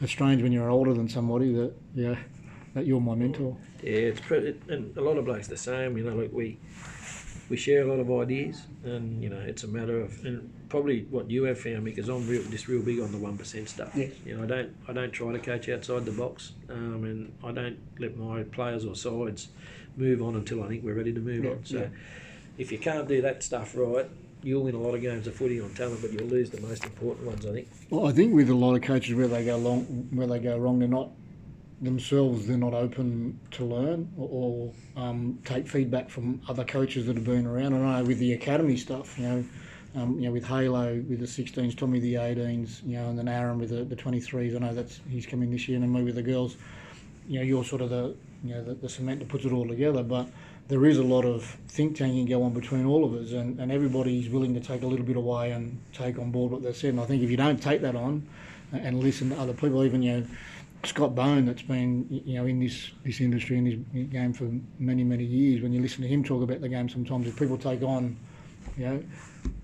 it's 0.01 0.11
strange 0.11 0.41
when 0.41 0.51
you're 0.51 0.69
older 0.69 0.93
than 0.93 1.09
somebody 1.09 1.53
that 1.53 1.73
yeah, 1.93 2.15
that 2.73 2.85
you're 2.85 3.01
my 3.01 3.15
mentor. 3.15 3.55
Yeah, 3.83 3.91
it's 3.91 4.21
pretty, 4.21 4.49
it, 4.49 4.61
and 4.67 4.95
a 4.97 5.01
lot 5.01 5.17
of 5.17 5.25
blokes 5.25 5.47
the 5.47 5.57
same. 5.57 5.97
You 5.97 6.03
know, 6.03 6.15
like 6.15 6.31
we 6.31 6.57
we 7.49 7.57
share 7.57 7.83
a 7.83 7.87
lot 7.87 7.99
of 7.99 8.11
ideas, 8.11 8.63
and 8.83 9.21
you 9.21 9.29
know, 9.29 9.39
it's 9.39 9.63
a 9.63 9.67
matter 9.67 9.99
of 10.01 10.23
and 10.25 10.51
probably 10.69 11.03
what 11.11 11.29
you 11.29 11.43
have 11.43 11.59
found 11.59 11.83
me 11.83 11.91
because 11.91 12.09
I'm 12.09 12.27
real, 12.27 12.43
just 12.49 12.67
real 12.67 12.81
big 12.81 12.99
on 12.99 13.11
the 13.11 13.17
one 13.17 13.37
percent 13.37 13.69
stuff. 13.69 13.91
Yes. 13.95 14.11
You 14.25 14.37
know, 14.37 14.43
I 14.43 14.47
don't 14.47 14.75
I 14.87 14.93
don't 14.93 15.11
try 15.11 15.31
to 15.31 15.39
coach 15.39 15.69
outside 15.69 16.05
the 16.05 16.11
box, 16.11 16.53
um, 16.69 17.03
and 17.03 17.33
I 17.43 17.51
don't 17.51 17.77
let 17.99 18.17
my 18.17 18.43
players 18.43 18.85
or 18.85 18.95
sides 18.95 19.49
move 19.97 20.21
on 20.21 20.35
until 20.35 20.63
I 20.63 20.67
think 20.67 20.83
we're 20.83 20.95
ready 20.95 21.13
to 21.13 21.19
move 21.19 21.45
Yeah, 21.45 21.51
on. 21.51 21.65
So, 21.65 21.77
yeah. 21.77 21.87
if 22.57 22.71
you 22.71 22.77
can't 22.77 23.07
do 23.07 23.21
that 23.21 23.43
stuff 23.43 23.73
right. 23.77 24.09
You'll 24.45 24.61
win 24.61 24.75
a 24.75 24.79
lot 24.79 24.93
of 24.93 25.01
games 25.01 25.25
of 25.25 25.33
footy 25.33 25.59
on 25.59 25.73
talent, 25.73 26.01
but 26.03 26.13
you'll 26.13 26.27
lose 26.27 26.51
the 26.51 26.61
most 26.61 26.85
important 26.85 27.25
ones. 27.25 27.47
I 27.47 27.51
think. 27.51 27.67
Well, 27.89 28.05
I 28.05 28.11
think 28.11 28.35
with 28.35 28.51
a 28.51 28.53
lot 28.53 28.75
of 28.75 28.83
coaches 28.83 29.15
where 29.15 29.27
they 29.27 29.43
go 29.43 29.57
long, 29.57 29.85
where 30.11 30.27
they 30.27 30.37
go 30.37 30.55
wrong, 30.55 30.77
they're 30.77 30.87
not 30.87 31.09
themselves. 31.81 32.45
They're 32.45 32.55
not 32.55 32.75
open 32.75 33.39
to 33.51 33.65
learn 33.65 34.07
or, 34.15 34.29
or 34.31 35.01
um, 35.01 35.39
take 35.45 35.67
feedback 35.67 36.11
from 36.11 36.41
other 36.47 36.63
coaches 36.63 37.07
that 37.07 37.15
have 37.15 37.25
been 37.25 37.47
around. 37.47 37.73
I 37.73 37.99
know 37.99 38.05
with 38.05 38.19
the 38.19 38.33
academy 38.33 38.77
stuff, 38.77 39.17
you 39.17 39.27
know, 39.27 39.45
um, 39.95 40.19
you 40.19 40.27
know, 40.27 40.31
with 40.31 40.45
Halo 40.45 41.03
with 41.09 41.19
the 41.19 41.25
16s, 41.25 41.75
Tommy 41.75 41.99
the 41.99 42.13
18s, 42.13 42.85
you 42.85 42.97
know, 42.97 43.09
and 43.09 43.17
then 43.17 43.27
Aaron 43.27 43.57
with 43.57 43.71
the, 43.71 43.83
the 43.83 43.95
23s. 43.95 44.55
I 44.55 44.59
know 44.59 44.75
that's 44.75 44.99
he's 45.09 45.25
coming 45.25 45.49
this 45.49 45.67
year, 45.67 45.79
and 45.81 45.91
me 45.91 46.03
with 46.03 46.15
the 46.15 46.21
girls. 46.21 46.55
You 47.27 47.39
know, 47.39 47.45
you're 47.45 47.63
sort 47.63 47.81
of 47.81 47.89
the 47.89 48.15
you 48.43 48.53
know 48.53 48.63
the, 48.63 48.75
the 48.75 48.89
cement 48.89 49.19
that 49.19 49.29
puts 49.29 49.45
it 49.45 49.51
all 49.51 49.67
together, 49.67 50.03
but 50.03 50.27
there 50.67 50.85
is 50.85 50.97
a 50.97 51.03
lot 51.03 51.25
of 51.25 51.43
think 51.67 51.95
tanking 51.95 52.25
going 52.25 52.43
on 52.43 52.53
between 52.53 52.85
all 52.85 53.05
of 53.05 53.13
us, 53.13 53.31
and, 53.31 53.59
and 53.59 53.71
everybody's 53.71 54.29
willing 54.29 54.53
to 54.53 54.59
take 54.59 54.81
a 54.81 54.87
little 54.87 55.05
bit 55.05 55.15
away 55.15 55.51
and 55.51 55.79
take 55.93 56.17
on 56.17 56.31
board 56.31 56.51
what 56.51 56.63
they've 56.63 56.75
said. 56.75 56.91
And 56.91 56.99
I 56.99 57.05
think 57.05 57.21
if 57.23 57.29
you 57.29 57.37
don't 57.37 57.61
take 57.61 57.81
that 57.81 57.95
on 57.95 58.27
and- 58.71 58.85
and 58.85 58.99
listen 58.99 59.29
to 59.29 59.39
other 59.39 59.53
people, 59.53 59.83
even 59.83 60.01
you 60.01 60.11
know 60.17 60.25
Scott 60.83 61.15
Bone, 61.15 61.45
that's 61.45 61.61
been 61.63 62.05
you 62.25 62.35
know 62.35 62.45
in 62.45 62.59
this 62.59 62.91
this 63.03 63.21
industry 63.21 63.57
in 63.57 63.63
this 63.65 64.07
game 64.11 64.33
for 64.33 64.49
many 64.79 65.03
many 65.03 65.23
years, 65.23 65.61
when 65.61 65.73
you 65.73 65.81
listen 65.81 66.01
to 66.03 66.07
him 66.07 66.23
talk 66.23 66.43
about 66.43 66.61
the 66.61 66.69
game, 66.69 66.89
sometimes 66.89 67.27
if 67.27 67.37
people 67.37 67.57
take 67.57 67.81
on, 67.81 68.15
you 68.77 68.85
know, 68.85 69.03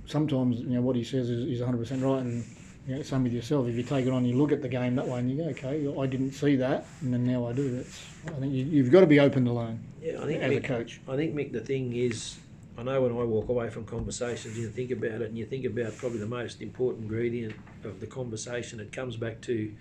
sometimes 0.05 0.59
you 0.59 0.69
know 0.69 0.81
what 0.81 0.95
he 0.95 1.03
says 1.03 1.29
is, 1.29 1.47
is 1.47 1.61
100% 1.61 2.01
right, 2.03 2.21
and 2.23 2.43
you 2.91 2.97
know, 2.97 3.03
same 3.03 3.23
with 3.23 3.31
yourself. 3.31 3.69
If 3.69 3.75
you 3.75 3.83
take 3.83 4.05
it 4.05 4.11
on, 4.11 4.25
you 4.25 4.35
look 4.35 4.51
at 4.51 4.61
the 4.61 4.67
game 4.67 4.95
that 4.97 5.07
way, 5.07 5.19
and 5.19 5.31
you 5.31 5.37
go, 5.37 5.49
okay, 5.51 5.87
I 5.97 6.05
didn't 6.07 6.33
see 6.33 6.57
that, 6.57 6.85
and 6.99 7.13
then 7.13 7.23
now 7.23 7.47
I 7.47 7.53
do. 7.53 7.77
That's 7.77 8.05
I 8.27 8.31
think 8.31 8.53
you, 8.53 8.65
you've 8.65 8.91
got 8.91 8.99
to 8.99 9.07
be 9.07 9.21
open 9.21 9.45
to 9.45 9.53
learn 9.53 9.79
Yeah, 10.01 10.21
I 10.21 10.25
think 10.25 10.43
as 10.43 10.57
a 10.57 10.59
coach. 10.59 10.99
I 11.07 11.15
think 11.15 11.33
Mick, 11.33 11.53
the 11.53 11.61
thing 11.61 11.95
is, 11.95 12.37
I 12.77 12.83
know 12.83 13.01
when 13.01 13.13
I 13.13 13.23
walk 13.23 13.47
away 13.47 13.69
from 13.69 13.85
conversations, 13.85 14.57
you 14.57 14.67
think 14.67 14.91
about 14.91 15.21
it, 15.21 15.29
and 15.29 15.37
you 15.37 15.45
think 15.45 15.63
about 15.63 15.95
probably 15.95 16.19
the 16.19 16.25
most 16.25 16.61
important 16.61 17.03
ingredient 17.03 17.55
of 17.85 18.01
the 18.01 18.07
conversation. 18.07 18.81
It 18.81 18.91
comes 18.91 19.15
back 19.15 19.39
to 19.41 19.71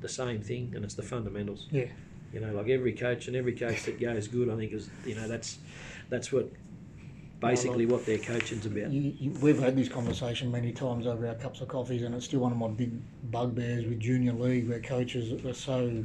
the 0.00 0.08
same 0.08 0.40
thing, 0.40 0.72
and 0.76 0.84
it's 0.84 0.94
the 0.94 1.02
fundamentals. 1.02 1.66
Yeah. 1.72 1.86
You 2.32 2.38
know, 2.38 2.52
like 2.52 2.68
every 2.68 2.92
coach 2.92 3.26
and 3.26 3.34
every 3.34 3.54
coach 3.54 3.82
that 3.86 4.00
goes 4.00 4.28
good, 4.28 4.48
I 4.48 4.54
think 4.54 4.72
is 4.72 4.88
you 5.04 5.16
know 5.16 5.26
that's 5.26 5.58
that's 6.10 6.30
what 6.30 6.48
basically 7.42 7.86
what 7.86 8.06
their 8.06 8.18
coaching's 8.18 8.64
about. 8.64 8.90
You, 8.90 9.14
you, 9.18 9.30
we've 9.40 9.58
had 9.58 9.76
this 9.76 9.88
conversation 9.88 10.50
many 10.50 10.72
times 10.72 11.06
over 11.06 11.26
our 11.26 11.34
cups 11.34 11.60
of 11.60 11.68
coffees, 11.68 12.02
and 12.02 12.14
it's 12.14 12.24
still 12.24 12.40
one 12.40 12.52
of 12.52 12.58
my 12.58 12.68
big 12.68 12.92
bugbears 13.30 13.84
with 13.84 14.00
junior 14.00 14.32
league, 14.32 14.68
where 14.68 14.80
coaches 14.80 15.44
are 15.44 15.52
so 15.54 16.04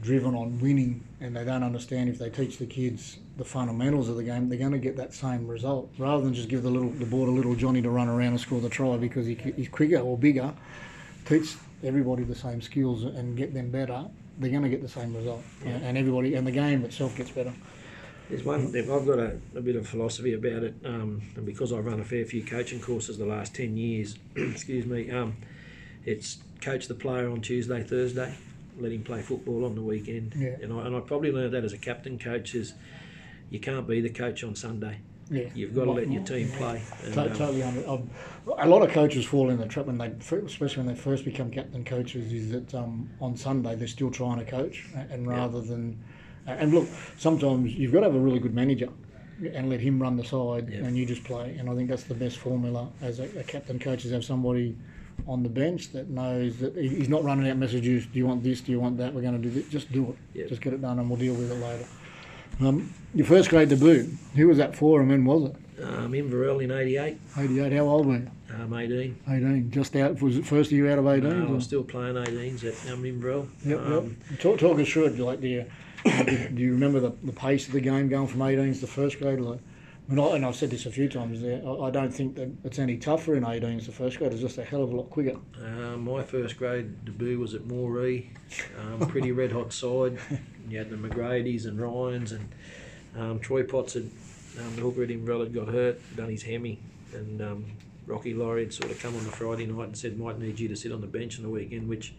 driven 0.00 0.34
on 0.34 0.58
winning, 0.60 1.02
and 1.20 1.36
they 1.36 1.44
don't 1.44 1.62
understand 1.62 2.08
if 2.08 2.18
they 2.18 2.30
teach 2.30 2.58
the 2.58 2.66
kids 2.66 3.18
the 3.36 3.44
fundamentals 3.44 4.08
of 4.08 4.16
the 4.16 4.22
game, 4.22 4.48
they're 4.48 4.58
going 4.58 4.72
to 4.72 4.78
get 4.78 4.96
that 4.96 5.12
same 5.12 5.46
result. 5.46 5.90
Rather 5.98 6.22
than 6.22 6.32
just 6.32 6.48
give 6.48 6.62
the 6.62 6.70
little 6.70 6.90
the 6.90 7.06
ball 7.06 7.26
to 7.26 7.32
little 7.32 7.54
Johnny 7.56 7.82
to 7.82 7.90
run 7.90 8.08
around 8.08 8.28
and 8.28 8.40
score 8.40 8.60
the 8.60 8.68
try 8.68 8.96
because 8.96 9.26
he, 9.26 9.34
he's 9.56 9.68
quicker 9.68 9.98
or 9.98 10.16
bigger, 10.16 10.52
teach 11.26 11.54
everybody 11.82 12.22
the 12.22 12.34
same 12.34 12.62
skills 12.62 13.02
and 13.04 13.36
get 13.36 13.52
them 13.52 13.70
better. 13.70 14.04
They're 14.38 14.50
going 14.50 14.62
to 14.62 14.68
get 14.68 14.82
the 14.82 14.88
same 14.88 15.16
result, 15.16 15.42
Yeah. 15.64 15.72
and 15.82 15.96
everybody 15.98 16.34
and 16.34 16.46
the 16.46 16.52
game 16.52 16.84
itself 16.84 17.16
gets 17.16 17.30
better. 17.30 17.52
There's 18.30 18.42
one 18.44 18.74
I've 18.74 18.86
got 19.06 19.18
a, 19.18 19.38
a 19.54 19.60
bit 19.60 19.76
of 19.76 19.86
philosophy 19.86 20.32
about 20.32 20.62
it, 20.62 20.74
um, 20.84 21.20
and 21.36 21.44
because 21.44 21.72
I've 21.72 21.84
run 21.84 22.00
a 22.00 22.04
fair 22.04 22.24
few 22.24 22.42
coaching 22.42 22.80
courses 22.80 23.18
the 23.18 23.26
last 23.26 23.54
ten 23.54 23.76
years, 23.76 24.16
excuse 24.36 24.86
me, 24.86 25.10
um, 25.10 25.36
it's 26.04 26.38
coach 26.62 26.88
the 26.88 26.94
player 26.94 27.30
on 27.30 27.42
Tuesday, 27.42 27.82
Thursday, 27.82 28.34
let 28.78 28.92
him 28.92 29.02
play 29.04 29.20
football 29.20 29.64
on 29.66 29.74
the 29.74 29.82
weekend, 29.82 30.34
Yeah. 30.36 30.56
and 30.62 30.72
I 30.72 30.86
and 30.86 30.96
I 30.96 31.00
probably 31.00 31.32
learned 31.32 31.52
that 31.52 31.64
as 31.64 31.74
a 31.74 31.78
captain 31.78 32.18
coach 32.18 32.54
is 32.54 32.74
you 33.50 33.60
can't 33.60 33.86
be 33.86 34.00
the 34.00 34.08
coach 34.10 34.42
on 34.42 34.54
Sunday. 34.54 34.98
Yeah, 35.30 35.48
You've 35.54 35.74
got 35.74 35.84
to 35.84 35.92
let 35.92 36.10
your 36.12 36.22
team 36.22 36.50
play. 36.50 36.82
And, 37.02 37.16
um, 37.16 37.28
totally. 37.32 37.62
Under, 37.62 37.88
um, 37.88 38.10
a 38.58 38.68
lot 38.68 38.82
of 38.82 38.90
coaches 38.90 39.24
fall 39.24 39.48
in 39.48 39.56
the 39.56 39.64
trap 39.66 39.86
when 39.86 39.96
they, 39.96 40.08
especially 40.08 40.84
when 40.84 40.94
they 40.94 41.00
first 41.00 41.24
become 41.24 41.50
captain 41.50 41.82
coaches, 41.82 42.30
is 42.30 42.50
that 42.50 42.74
um, 42.74 43.08
on 43.22 43.34
Sunday 43.34 43.74
they're 43.74 43.86
still 43.88 44.10
trying 44.10 44.38
to 44.38 44.44
coach, 44.44 44.84
and 44.94 45.26
rather 45.26 45.62
than, 45.62 45.98
and 46.46 46.72
look, 46.74 46.88
sometimes 47.18 47.72
you've 47.74 47.92
got 47.92 48.00
to 48.00 48.06
have 48.06 48.14
a 48.14 48.18
really 48.18 48.38
good 48.38 48.54
manager, 48.54 48.88
and 49.52 49.68
let 49.68 49.80
him 49.80 50.00
run 50.00 50.16
the 50.16 50.24
side, 50.24 50.68
and 50.68 50.96
you 50.96 51.04
just 51.06 51.24
play. 51.24 51.56
And 51.58 51.68
I 51.68 51.74
think 51.74 51.88
that's 51.88 52.04
the 52.04 52.14
best 52.14 52.38
formula 52.38 52.88
as 53.00 53.20
a, 53.20 53.24
a 53.38 53.42
captain 53.44 53.78
coach 53.78 54.04
is 54.04 54.12
have 54.12 54.24
somebody 54.24 54.76
on 55.26 55.42
the 55.42 55.48
bench 55.48 55.92
that 55.92 56.08
knows 56.10 56.58
that 56.58 56.76
he's 56.76 57.08
not 57.08 57.22
running 57.24 57.48
out 57.48 57.56
messages. 57.56 58.06
Do 58.06 58.18
you 58.18 58.26
want 58.26 58.42
this? 58.42 58.60
Do 58.60 58.72
you 58.72 58.80
want 58.80 58.98
that? 58.98 59.12
We're 59.14 59.22
going 59.22 59.40
to 59.40 59.48
do 59.48 59.50
this. 59.50 59.68
Just 59.68 59.90
do 59.92 60.16
it. 60.34 60.48
Just 60.48 60.60
get 60.60 60.72
it 60.72 60.82
done, 60.82 60.98
and 60.98 61.08
we'll 61.08 61.18
deal 61.18 61.34
with 61.34 61.50
it 61.50 61.54
later. 61.54 61.86
Um, 62.60 62.92
your 63.14 63.26
first 63.26 63.50
grade 63.50 63.68
debut. 63.68 64.08
Who 64.36 64.48
was 64.48 64.58
that 64.58 64.76
for, 64.76 65.00
and 65.00 65.08
when 65.10 65.24
was 65.24 65.50
it? 65.50 65.56
um, 65.82 66.14
Inverell 66.14 66.60
in 66.60 66.70
88, 66.70 67.18
88. 67.36 67.72
How 67.72 67.84
old 67.88 68.06
were 68.06 68.14
you? 68.18 68.30
um, 68.54 68.72
18. 68.72 69.18
18. 69.28 69.70
Just 69.72 69.96
out. 69.96 70.20
Was 70.22 70.36
it 70.38 70.46
first 70.46 70.70
year 70.70 70.90
out 70.90 70.98
of 71.00 71.06
18? 71.08 71.28
No, 71.28 71.48
I 71.48 71.50
was 71.50 71.64
still 71.64 71.82
playing 71.82 72.14
18s 72.14 72.64
at 72.64 72.92
um, 72.92 73.04
Inverell. 73.04 73.48
Yep, 73.64 73.78
um, 73.80 74.16
yep. 74.30 74.40
Talk, 74.40 74.58
talk 74.60 74.78
us 74.78 74.88
through 74.88 75.06
it. 75.06 75.18
Like, 75.18 75.42
you, 75.42 75.64
do 76.04 76.62
you 76.62 76.72
remember 76.72 77.00
the, 77.00 77.12
the 77.22 77.32
pace 77.32 77.66
of 77.66 77.72
the 77.72 77.80
game 77.80 78.08
going 78.08 78.26
from 78.26 78.40
18s 78.40 78.80
to 78.80 78.86
first 78.86 79.18
grade? 79.18 79.40
Like, 79.40 79.60
I 80.08 80.12
mean, 80.12 80.24
I, 80.24 80.36
and 80.36 80.44
I've 80.44 80.56
said 80.56 80.70
this 80.70 80.86
a 80.86 80.90
few 80.90 81.08
times 81.08 81.40
there. 81.40 81.62
I, 81.66 81.86
I 81.86 81.90
don't 81.90 82.12
think 82.12 82.36
that 82.36 82.50
it's 82.62 82.78
any 82.78 82.98
tougher 82.98 83.34
in 83.34 83.42
18s 83.42 83.86
to 83.86 83.92
first 83.92 84.18
grade. 84.18 84.32
It's 84.32 84.42
just 84.42 84.58
a 84.58 84.64
hell 84.64 84.82
of 84.82 84.92
a 84.92 84.96
lot 84.96 85.10
quicker. 85.10 85.38
Um, 85.62 86.04
my 86.04 86.22
first 86.22 86.58
grade 86.58 87.04
debut 87.04 87.38
was 87.38 87.54
at 87.54 87.62
Moree, 87.62 88.26
um, 88.80 89.08
pretty 89.08 89.32
red 89.32 89.52
hot 89.52 89.72
side. 89.72 90.18
You 90.68 90.78
had 90.78 90.90
the 90.90 90.96
McGrady's 90.96 91.66
and 91.66 91.80
Ryans 91.80 92.32
and 92.32 92.48
um, 93.16 93.38
Troy 93.40 93.62
Potts 93.62 93.94
had 93.94 94.10
um, 94.58 94.76
the 94.76 94.82
hooker 94.82 95.02
at 95.02 95.10
Inverell 95.10 95.40
had 95.40 95.54
got 95.54 95.68
hurt, 95.68 96.00
done 96.16 96.30
his 96.30 96.42
hemi, 96.42 96.78
and 97.12 97.40
um, 97.40 97.64
Rocky 98.06 98.34
Laurie 98.34 98.64
had 98.64 98.74
sort 98.74 98.90
of 98.90 99.00
come 99.00 99.16
on 99.16 99.24
the 99.24 99.30
Friday 99.30 99.66
night 99.66 99.86
and 99.86 99.98
said 99.98 100.18
might 100.18 100.38
need 100.38 100.60
you 100.60 100.68
to 100.68 100.76
sit 100.76 100.92
on 100.92 101.00
the 101.00 101.06
bench 101.06 101.38
on 101.38 101.42
the 101.42 101.48
weekend, 101.48 101.88
which 101.88 102.14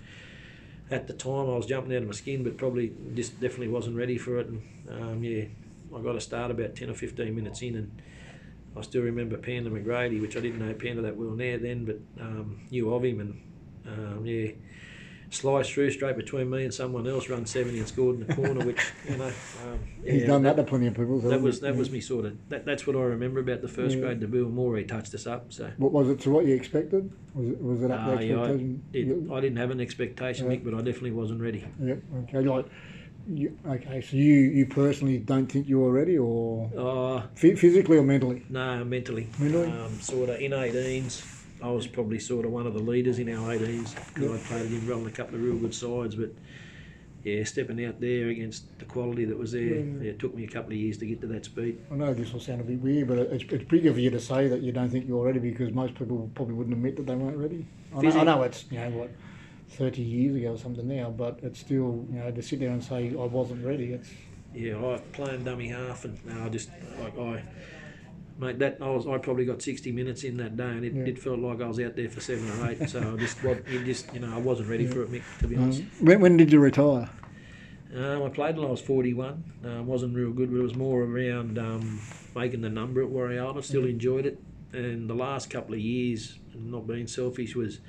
at 0.91 1.07
the 1.07 1.13
time 1.13 1.49
I 1.49 1.55
was 1.55 1.65
jumping 1.65 1.95
out 1.95 2.03
of 2.03 2.07
my 2.07 2.13
skin, 2.13 2.43
but 2.43 2.57
probably 2.57 2.93
just 3.15 3.39
definitely 3.39 3.69
wasn't 3.69 3.97
ready 3.97 4.17
for 4.17 4.39
it. 4.39 4.47
And 4.47 4.61
um, 4.89 5.23
yeah, 5.23 5.45
I 5.95 6.01
got 6.01 6.15
a 6.15 6.21
start 6.21 6.51
about 6.51 6.75
ten 6.75 6.89
or 6.89 6.93
fifteen 6.93 7.35
minutes 7.35 7.61
in, 7.61 7.75
and 7.75 8.01
I 8.77 8.81
still 8.81 9.01
remember 9.01 9.37
Panda 9.37 9.69
McGrady, 9.69 10.21
which 10.21 10.37
I 10.37 10.41
didn't 10.41 10.59
know 10.59 10.73
Panda 10.73 11.01
that 11.03 11.17
well 11.17 11.35
there 11.35 11.57
then, 11.57 11.85
but 11.85 11.99
um, 12.21 12.61
knew 12.69 12.93
of 12.93 13.03
him, 13.03 13.19
and 13.19 13.41
um, 13.87 14.25
yeah, 14.25 14.51
sliced 15.35 15.71
through 15.73 15.91
straight 15.91 16.15
between 16.17 16.49
me 16.49 16.63
and 16.63 16.73
someone 16.73 17.07
else, 17.07 17.29
run 17.29 17.45
seventy 17.45 17.79
and 17.79 17.87
scored 17.87 18.19
in 18.19 18.27
the 18.27 18.33
corner, 18.35 18.65
which 18.65 18.79
you 19.09 19.17
know, 19.17 19.25
um, 19.27 19.79
He's 20.05 20.21
yeah, 20.21 20.27
done 20.27 20.43
that, 20.43 20.55
to 20.55 20.63
plenty 20.63 20.87
of 20.87 20.93
people. 20.95 21.19
That 21.19 21.41
was 21.41 21.55
he? 21.55 21.61
that 21.61 21.75
was 21.75 21.89
me 21.91 21.99
sort 22.01 22.25
of 22.25 22.37
that, 22.49 22.65
that's 22.65 22.85
what 22.87 22.95
I 22.95 22.99
remember 23.01 23.39
about 23.39 23.61
the 23.61 23.67
first 23.67 23.95
Yeah. 23.95 24.01
grade 24.01 24.19
debut. 24.19 24.45
And 24.45 24.57
Moree 24.57 24.87
touched 24.87 25.13
us 25.13 25.27
up, 25.27 25.51
so. 25.53 25.71
What 25.77 25.91
was 25.91 26.09
it 26.09 26.19
to 26.21 26.29
what 26.31 26.45
you 26.45 26.55
expected? 26.55 27.11
Was 27.33 27.47
it 27.49 27.61
was 27.61 27.81
it 27.83 27.91
up 27.91 28.07
Uh, 28.07 28.17
to 28.17 28.25
yeah, 28.25 28.35
I, 28.35 28.39
expectation? 28.45 28.83
it, 28.93 29.31
I 29.31 29.39
didn't 29.41 29.57
have 29.57 29.71
an 29.71 29.81
expectation, 29.81 30.49
Yeah. 30.49 30.57
Mick, 30.57 30.63
but 30.63 30.73
I 30.73 30.77
definitely 30.77 31.11
wasn't 31.11 31.41
ready. 31.41 31.65
Yep. 31.83 31.99
Okay. 32.23 32.41
Like, 32.41 32.65
you, 33.27 33.57
okay. 33.67 34.01
So 34.01 34.17
you 34.17 34.33
you 34.35 34.67
personally 34.67 35.17
don't 35.17 35.47
think 35.51 35.67
you 35.67 35.79
were 35.79 35.91
ready, 35.91 36.17
or 36.17 36.69
Uh, 36.77 37.23
Phy- 37.35 37.55
physically 37.55 37.97
or 37.97 38.03
mentally? 38.03 38.43
no, 38.49 38.83
mentally. 38.85 39.27
Mentally? 39.39 39.67
Um, 39.71 39.93
sort 39.99 40.29
of 40.29 40.39
in 40.39 40.51
18s, 40.51 41.23
I 41.65 41.71
was 41.71 41.87
probably 41.87 42.19
sort 42.19 42.45
of 42.45 42.51
one 42.51 42.67
of 42.67 42.73
the 42.75 42.79
leaders 42.79 43.17
in 43.17 43.27
our 43.35 43.49
18s 43.55 43.95
because 44.13 44.29
Yeah. 44.29 44.35
I 44.35 44.37
played 44.37 44.71
in 44.71 45.07
a 45.07 45.11
couple 45.11 45.35
of 45.35 45.41
real 45.41 45.55
good 45.57 45.73
sides, 45.73 46.13
but 46.13 46.29
yeah, 47.23 47.43
stepping 47.43 47.83
out 47.83 47.99
there 47.99 48.29
against 48.29 48.77
the 48.77 48.85
quality 48.85 49.25
that 49.25 49.35
was 49.37 49.53
there, 49.53 49.63
Yeah. 49.63 49.83
yeah, 50.03 50.09
it 50.11 50.19
took 50.19 50.35
me 50.35 50.43
a 50.43 50.47
couple 50.47 50.73
of 50.73 50.77
years 50.77 50.99
to 50.99 51.07
get 51.07 51.21
to 51.21 51.27
that 51.27 51.45
speed. 51.45 51.79
I 51.91 51.95
know 51.95 52.13
this 52.13 52.31
will 52.31 52.39
sound 52.39 52.61
a 52.61 52.63
bit 52.63 52.79
weird, 52.79 53.07
but 53.07 53.17
it's, 53.17 53.43
it's 53.51 53.63
bigger 53.63 53.91
for 53.91 53.99
you 53.99 54.11
to 54.11 54.19
say 54.19 54.47
that 54.47 54.61
you 54.61 54.71
don't 54.71 54.89
think 54.89 55.07
you're 55.07 55.25
ready 55.25 55.39
because 55.39 55.73
most 55.73 55.95
people 55.95 56.29
probably 56.35 56.53
wouldn't 56.53 56.75
admit 56.75 56.97
that 56.97 57.07
they 57.07 57.15
weren't 57.15 57.37
ready. 57.37 57.65
I 57.95 58.01
know, 58.01 58.09
I 58.11 58.23
know 58.23 58.43
it's 58.43 58.65
you 58.71 58.77
know 58.77 58.89
what, 58.91 59.09
thirty 59.69 60.03
years 60.03 60.35
ago 60.35 60.51
or 60.53 60.57
something 60.59 60.87
now, 60.87 61.09
but 61.09 61.39
it's 61.41 61.59
still 61.59 62.05
you 62.11 62.19
know 62.19 62.29
to 62.29 62.43
sit 62.43 62.59
there 62.59 62.69
and 62.69 62.83
say 62.83 63.09
I 63.09 63.25
wasn't 63.25 63.65
ready. 63.65 63.93
It's 63.93 64.11
Yeah, 64.53 64.77
I 64.85 64.99
playing 65.13 65.45
dummy 65.45 65.69
half, 65.69 66.05
and 66.05 66.23
no, 66.27 66.43
I 66.45 66.49
just 66.49 66.69
like 67.01 67.17
I, 67.17 67.41
mate, 68.39 68.59
that 68.59 68.77
I 68.81 68.89
was 68.89 69.07
I 69.07 69.17
probably 69.17 69.45
got 69.45 69.61
sixty 69.61 69.91
minutes 69.91 70.23
in 70.23 70.37
that 70.37 70.55
day, 70.57 70.63
and 70.69 70.83
it, 70.85 70.93
Yeah. 70.93 71.03
it 71.05 71.19
felt 71.19 71.39
like 71.39 71.61
I 71.61 71.67
was 71.67 71.79
out 71.79 71.95
there 71.95 72.09
for 72.09 72.19
seven 72.21 72.49
or 72.51 72.69
eight. 72.69 72.89
So 72.89 72.99
I 73.13 73.17
just, 73.19 73.37
it 73.43 73.85
just, 73.85 74.13
you 74.13 74.19
know, 74.19 74.33
I 74.33 74.37
wasn't 74.39 74.69
ready 74.69 74.83
Yeah. 74.85 74.91
for 74.91 75.03
it, 75.03 75.11
Mick. 75.11 75.21
To 75.39 75.47
be 75.47 75.55
honest, 75.55 75.81
um, 75.81 75.87
when, 76.01 76.19
when 76.21 76.37
did 76.37 76.51
you 76.51 76.59
retire? 76.59 77.09
um, 77.95 78.23
I 78.23 78.29
played 78.29 78.55
till 78.55 78.67
I 78.67 78.71
was 78.71 78.81
forty-one. 78.81 79.43
Um, 79.63 79.87
wasn't 79.87 80.15
real 80.15 80.31
good, 80.31 80.51
but 80.51 80.57
it 80.59 80.63
was 80.63 80.75
more 80.75 81.01
around 81.03 81.57
um, 81.57 81.99
making 82.35 82.61
the 82.61 82.69
number 82.69 83.01
at 83.01 83.09
Warrior. 83.09 83.45
I 83.57 83.61
still 83.61 83.83
Mm. 83.83 83.89
enjoyed 83.91 84.25
it, 84.25 84.39
and 84.73 85.09
the 85.09 85.15
last 85.15 85.49
couple 85.49 85.73
of 85.75 85.79
years, 85.81 86.37
not 86.53 86.87
being 86.87 87.07
selfish, 87.07 87.55
was. 87.55 87.79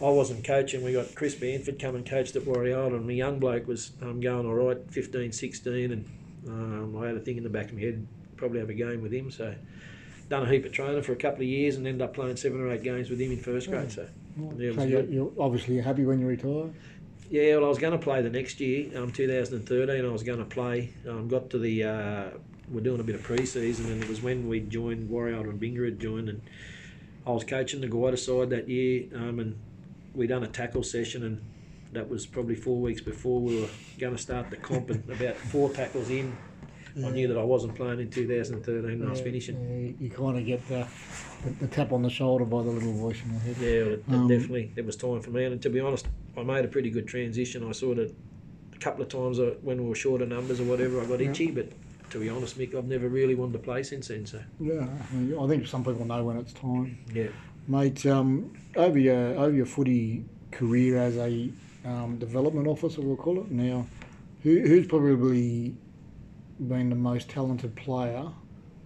I 0.00 0.08
wasn't 0.10 0.44
coaching. 0.44 0.84
We 0.84 0.92
got 0.92 1.12
Chris 1.16 1.34
Banford 1.34 1.80
come 1.80 1.96
and 1.96 2.06
coached 2.08 2.36
at 2.36 2.46
Warrior, 2.46 2.84
and 2.94 3.04
my 3.04 3.14
young 3.14 3.40
bloke 3.40 3.66
was 3.66 3.90
um, 4.00 4.20
going 4.20 4.46
all 4.46 4.54
right, 4.54 4.76
15, 4.92 5.32
16, 5.32 5.90
and 5.90 6.04
um, 6.46 6.96
I 7.02 7.08
had 7.08 7.16
a 7.16 7.18
thing 7.18 7.36
in 7.36 7.42
the 7.42 7.48
back 7.48 7.70
of 7.70 7.74
my 7.74 7.80
head, 7.80 8.06
probably 8.38 8.60
have 8.60 8.70
a 8.70 8.74
game 8.74 9.02
with 9.02 9.12
him. 9.12 9.30
So, 9.30 9.54
done 10.28 10.44
a 10.46 10.50
heap 10.50 10.64
of 10.64 10.72
training 10.72 11.02
for 11.02 11.12
a 11.12 11.16
couple 11.16 11.42
of 11.42 11.48
years, 11.48 11.76
and 11.76 11.86
ended 11.86 12.02
up 12.02 12.14
playing 12.14 12.36
seven 12.36 12.60
or 12.60 12.70
eight 12.70 12.82
games 12.82 13.10
with 13.10 13.20
him 13.20 13.32
in 13.32 13.38
first 13.38 13.68
grade. 13.68 13.90
So, 13.92 14.08
Yeah, 14.56 14.72
so 14.74 14.84
you're, 14.84 15.04
you're 15.04 15.32
obviously 15.38 15.78
happy 15.80 16.04
when 16.04 16.20
you 16.20 16.26
retire. 16.26 16.70
yeah, 17.30 17.56
well, 17.56 17.66
I 17.66 17.68
was 17.68 17.78
going 17.78 17.92
to 17.92 17.98
play 17.98 18.22
the 18.22 18.30
next 18.30 18.60
year, 18.60 18.96
um, 18.98 19.10
2013. 19.12 20.04
I 20.04 20.08
was 20.10 20.22
going 20.22 20.38
to 20.38 20.44
play. 20.44 20.90
Um, 21.08 21.28
got 21.28 21.50
to 21.50 21.58
the, 21.58 21.84
uh, 21.84 22.24
we're 22.70 22.80
doing 22.82 23.00
a 23.00 23.04
bit 23.04 23.14
of 23.14 23.22
pre-season, 23.22 23.90
and 23.90 24.02
it 24.02 24.08
was 24.08 24.22
when 24.22 24.48
we 24.48 24.60
joined 24.60 25.08
Warrior 25.08 25.48
and 25.48 25.60
Binger 25.60 25.84
had 25.86 25.98
joined, 25.98 26.28
and 26.28 26.40
I 27.26 27.30
was 27.30 27.44
coaching 27.44 27.80
the 27.80 27.88
Gwydir 27.88 28.18
side 28.18 28.50
that 28.50 28.68
year, 28.68 29.06
um, 29.14 29.38
and 29.40 29.58
we 30.14 30.26
done 30.26 30.44
a 30.44 30.48
tackle 30.48 30.82
session, 30.82 31.24
and 31.24 31.40
that 31.92 32.08
was 32.08 32.26
probably 32.26 32.54
four 32.54 32.76
weeks 32.80 33.00
before 33.00 33.40
we 33.40 33.60
were 33.62 33.68
going 33.98 34.14
to 34.14 34.20
start 34.22 34.50
the 34.50 34.56
comp, 34.56 34.90
and 34.90 35.08
about 35.10 35.36
four 35.36 35.70
tackles 35.70 36.10
in, 36.10 36.36
I 37.04 37.10
knew 37.10 37.28
that 37.28 37.38
I 37.38 37.42
wasn't 37.44 37.74
playing 37.74 38.00
in 38.00 38.10
2013, 38.10 38.90
and 38.90 39.06
I 39.06 39.10
was 39.10 39.20
finishing. 39.20 39.56
yeah, 39.60 39.92
you 40.04 40.10
kind 40.10 40.38
of 40.38 40.44
get 40.46 40.66
the, 40.68 40.86
the, 41.44 41.50
the 41.52 41.66
tap 41.68 41.92
on 41.92 42.02
the 42.02 42.10
shoulder 42.10 42.44
by 42.44 42.62
the 42.62 42.70
little 42.70 42.92
voice 42.92 43.18
in 43.24 43.30
your 43.32 43.40
head. 43.40 43.56
Yeah, 43.60 43.92
it, 43.94 44.04
Um, 44.08 44.28
definitely 44.28 44.72
it 44.76 44.84
was 44.84 44.96
time 44.96 45.20
for 45.20 45.30
me. 45.30 45.44
And 45.44 45.60
to 45.62 45.70
be 45.70 45.80
honest, 45.80 46.06
I 46.36 46.42
made 46.42 46.64
a 46.64 46.68
pretty 46.68 46.90
good 46.90 47.06
transition. 47.06 47.66
I 47.66 47.72
sort 47.72 47.98
of 47.98 48.12
a 48.74 48.78
couple 48.78 49.02
of 49.02 49.08
times 49.08 49.38
uh, 49.38 49.54
when 49.62 49.82
we 49.82 49.88
were 49.88 49.94
short 49.94 50.22
of 50.22 50.28
numbers 50.28 50.60
or 50.60 50.64
whatever, 50.64 51.00
I 51.00 51.06
got 51.06 51.20
Yeah. 51.20 51.30
itchy. 51.30 51.50
But 51.50 51.70
to 52.10 52.18
be 52.20 52.28
honest, 52.28 52.58
Mick, 52.58 52.74
I've 52.74 52.86
never 52.86 53.08
really 53.08 53.34
wanted 53.34 53.52
to 53.54 53.58
play 53.60 53.82
since 53.82 54.08
then. 54.08 54.24
So 54.26 54.40
Yeah, 54.60 54.86
I 55.40 55.46
think 55.46 55.66
some 55.66 55.84
people 55.84 56.04
know 56.04 56.24
when 56.24 56.36
it's 56.38 56.52
time. 56.52 56.98
yeah, 57.12 57.28
Mate, 57.68 58.06
um, 58.06 58.52
over 58.76 58.98
your 58.98 59.38
over 59.38 59.52
your 59.54 59.66
footy 59.66 60.24
career 60.50 60.96
as 60.98 61.16
a 61.18 61.50
um, 61.84 62.16
development 62.18 62.66
officer, 62.66 63.00
we'll 63.02 63.16
call 63.16 63.38
it 63.40 63.50
now, 63.50 63.86
who, 64.42 64.60
who's 64.60 64.86
probably 64.86 65.74
been 66.60 66.90
the 66.90 66.96
most 66.96 67.28
talented 67.30 67.74
player 67.76 68.28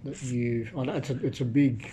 that 0.04 0.22
you've? 0.22 0.76
I 0.76 0.84
know 0.84 0.94
it's 0.94 1.10
a 1.10 1.26
it's 1.26 1.40
a 1.40 1.44
big 1.44 1.90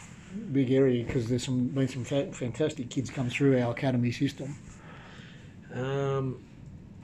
big 0.51 0.71
area 0.71 1.03
because 1.03 1.27
there's 1.27 1.45
some 1.45 1.67
been 1.67 1.88
some 1.88 2.03
fa- 2.03 2.31
fantastic 2.31 2.89
kids 2.89 3.09
come 3.09 3.29
through 3.29 3.59
our 3.62 3.71
academy 3.71 4.12
system. 4.12 4.55
um, 5.74 6.43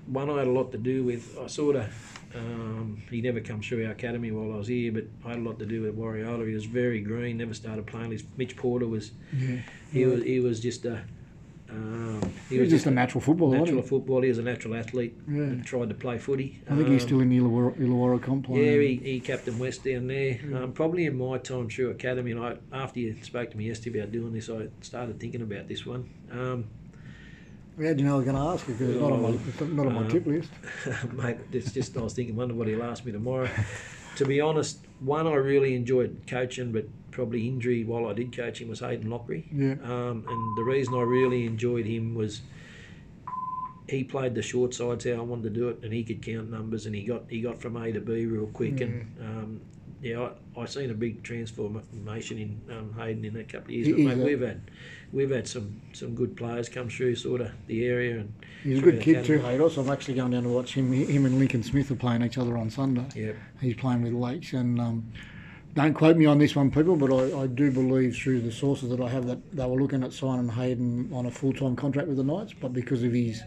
one 0.07 0.29
I 0.29 0.39
had 0.39 0.47
a 0.47 0.51
lot 0.51 0.71
to 0.73 0.77
do 0.77 1.03
with. 1.03 1.37
I 1.41 1.47
sort 1.47 1.75
of. 1.77 2.11
Um, 2.35 3.01
he 3.09 3.21
never 3.21 3.39
come 3.39 3.61
through 3.61 3.85
our 3.85 3.93
academy 3.93 4.29
while 4.29 4.53
I 4.53 4.57
was 4.57 4.67
here, 4.67 4.91
but 4.91 5.05
I 5.23 5.29
had 5.29 5.37
a 5.39 5.41
lot 5.41 5.57
to 5.59 5.65
do 5.65 5.83
with 5.83 5.95
Warrior. 5.95 6.45
He 6.45 6.53
was 6.53 6.65
very 6.65 6.99
green, 6.99 7.37
never 7.37 7.53
started 7.53 7.87
playing. 7.87 8.11
His 8.11 8.25
Mitch 8.35 8.57
Porter 8.57 8.85
was 8.87 9.11
Yeah, 9.31 9.59
he 9.93 10.05
was 10.05 10.21
he 10.23 10.41
was 10.41 10.59
just 10.59 10.83
a 10.83 11.05
um, 11.69 12.21
he 12.49 12.59
was 12.59 12.69
just 12.69 12.85
a 12.85 12.91
natural 12.91 13.21
footballer. 13.21 13.57
natural 13.57 13.77
wasn't 13.77 13.89
football. 13.89 14.21
He 14.21 14.29
was 14.29 14.37
a 14.37 14.43
natural 14.43 14.75
athlete. 14.75 15.17
Yeah. 15.27 15.55
tried 15.63 15.89
to 15.89 15.95
play 15.95 16.17
footy. 16.17 16.61
I 16.69 16.75
think 16.75 16.89
he's 16.89 17.01
Um, 17.03 17.07
still 17.07 17.19
in 17.21 17.29
the 17.29 17.39
Illawarra, 17.39 17.75
Illawarra 17.79 18.21
comp. 18.21 18.47
Yeah, 18.49 18.73
he, 18.79 18.95
he 18.97 19.19
captained 19.19 19.59
West 19.59 19.83
down 19.83 20.07
there. 20.07 20.35
Mm. 20.35 20.55
Um, 20.63 20.71
probably 20.73 21.05
in 21.05 21.17
my 21.17 21.37
time 21.39 21.69
through 21.69 21.89
academy, 21.89 22.31
and 22.31 22.39
I, 22.39 22.57
after 22.71 22.99
you 22.99 23.15
spoke 23.23 23.51
to 23.51 23.57
me 23.57 23.65
yesterday 23.67 23.99
about 23.99 24.11
doing 24.11 24.31
this, 24.33 24.49
I 24.49 24.67
started 24.81 25.19
thinking 25.19 25.41
about 25.41 25.67
this 25.67 25.85
one. 25.85 26.07
Um, 26.31 26.65
How 27.77 27.93
do 27.93 27.99
you 27.99 28.05
know 28.07 28.13
I 28.13 28.17
was 28.17 28.25
going 28.25 28.37
to 28.37 28.43
ask 28.43 28.67
you? 28.67 28.73
Because 28.75 28.89
it's 28.91 29.01
not 29.01 29.11
on 29.11 29.21
my 29.23 29.29
Oh, 29.29 29.65
not 29.65 29.87
on 29.87 29.93
my 29.95 30.01
uh, 30.05 30.09
tip 30.09 30.25
list. 30.27 30.49
mate, 31.13 31.37
it's 31.51 31.71
just 31.71 31.97
I 31.97 32.01
was 32.01 32.13
thinking, 32.13 32.35
wonder 32.35 32.53
what 32.53 32.67
he'll 32.67 32.83
ask 32.83 33.03
me 33.05 33.11
tomorrow. 33.11 33.49
to 34.17 34.25
be 34.25 34.39
honest, 34.39 34.84
one 34.99 35.27
I 35.27 35.35
really 35.35 35.75
enjoyed 35.75 36.21
coaching, 36.27 36.71
but 36.71 36.85
probably 37.11 37.47
injury 37.47 37.83
while 37.83 38.07
I 38.07 38.13
did 38.13 38.35
coach 38.35 38.61
him 38.61 38.67
was 38.67 38.79
Hayden 38.79 39.09
Lockery. 39.09 39.45
Yeah. 39.53 39.75
Um, 39.83 40.25
and 40.27 40.57
the 40.57 40.63
reason 40.63 40.93
I 40.93 41.01
really 41.01 41.45
enjoyed 41.45 41.85
him 41.85 42.15
was 42.15 42.41
he 43.87 44.03
played 44.03 44.35
the 44.35 44.41
short 44.41 44.73
sides 44.73 45.05
how 45.05 45.11
I 45.11 45.21
wanted 45.21 45.43
to 45.43 45.49
do 45.49 45.69
it, 45.69 45.79
and 45.83 45.93
he 45.93 46.03
could 46.03 46.21
count 46.21 46.49
numbers, 46.49 46.85
and 46.85 46.95
he 46.95 47.03
got 47.03 47.23
he 47.29 47.41
got 47.41 47.61
from 47.61 47.77
A 47.77 47.91
to 47.91 48.01
B 48.01 48.25
real 48.25 48.47
quick. 48.47 48.81
And 48.81 49.15
um, 49.21 49.61
yeah, 50.01 50.29
I, 50.55 50.61
I 50.61 50.65
seen 50.65 50.91
a 50.91 50.93
big 50.93 51.23
transformation 51.23 52.37
in 52.37 52.75
um, 52.75 52.93
Hayden 52.97 53.25
in 53.25 53.35
a 53.37 53.43
couple 53.43 53.65
of 53.65 53.71
years. 53.71 53.87
But 53.89 53.99
mate, 53.99 54.17
we've 54.17 54.41
had 54.41 54.61
we've 55.11 55.31
had 55.31 55.47
some 55.47 55.81
some 55.93 56.15
good 56.15 56.35
players 56.35 56.69
come 56.69 56.89
through 56.89 57.15
sort 57.15 57.41
of 57.41 57.51
the 57.67 57.85
area, 57.85 58.19
and 58.19 58.33
He's 58.63 58.79
a 58.79 58.81
good 58.81 59.01
kid 59.01 59.25
too, 59.25 59.35
academy. 59.35 59.57
Haydos. 59.57 59.77
I'm 59.77 59.89
actually 59.89 60.15
going 60.15 60.31
down 60.31 60.43
to 60.43 60.49
watch 60.49 60.73
him. 60.73 60.91
Him 60.91 61.25
and 61.25 61.39
Lincoln 61.39 61.63
Smith 61.63 61.89
are 61.91 61.95
playing 61.95 62.23
each 62.23 62.37
other 62.37 62.57
on 62.57 62.69
Sunday. 62.69 63.05
yeah, 63.15 63.33
He's 63.61 63.75
playing 63.75 64.01
with 64.01 64.13
Lakes, 64.13 64.53
and 64.53 64.79
um, 64.79 65.11
don't 65.75 65.93
quote 65.93 66.17
me 66.17 66.25
on 66.25 66.37
this 66.37 66.55
one, 66.55 66.71
people, 66.71 66.95
but 66.95 67.11
I, 67.11 67.41
I 67.41 67.47
do 67.47 67.69
believe 67.69 68.15
through 68.15 68.41
the 68.41 68.51
sources 68.51 68.89
that 68.89 69.01
I 69.01 69.09
have 69.09 69.27
that 69.27 69.39
they 69.55 69.65
were 69.65 69.79
looking 69.79 70.03
at 70.03 70.13
signing 70.13 70.49
Hayden 70.49 71.09
on 71.13 71.25
a 71.25 71.31
full 71.31 71.53
time 71.53 71.75
contract 71.75 72.07
with 72.07 72.17
the 72.17 72.23
Knights, 72.23 72.53
but 72.53 72.73
because 72.73 73.03
of 73.03 73.11
his, 73.11 73.41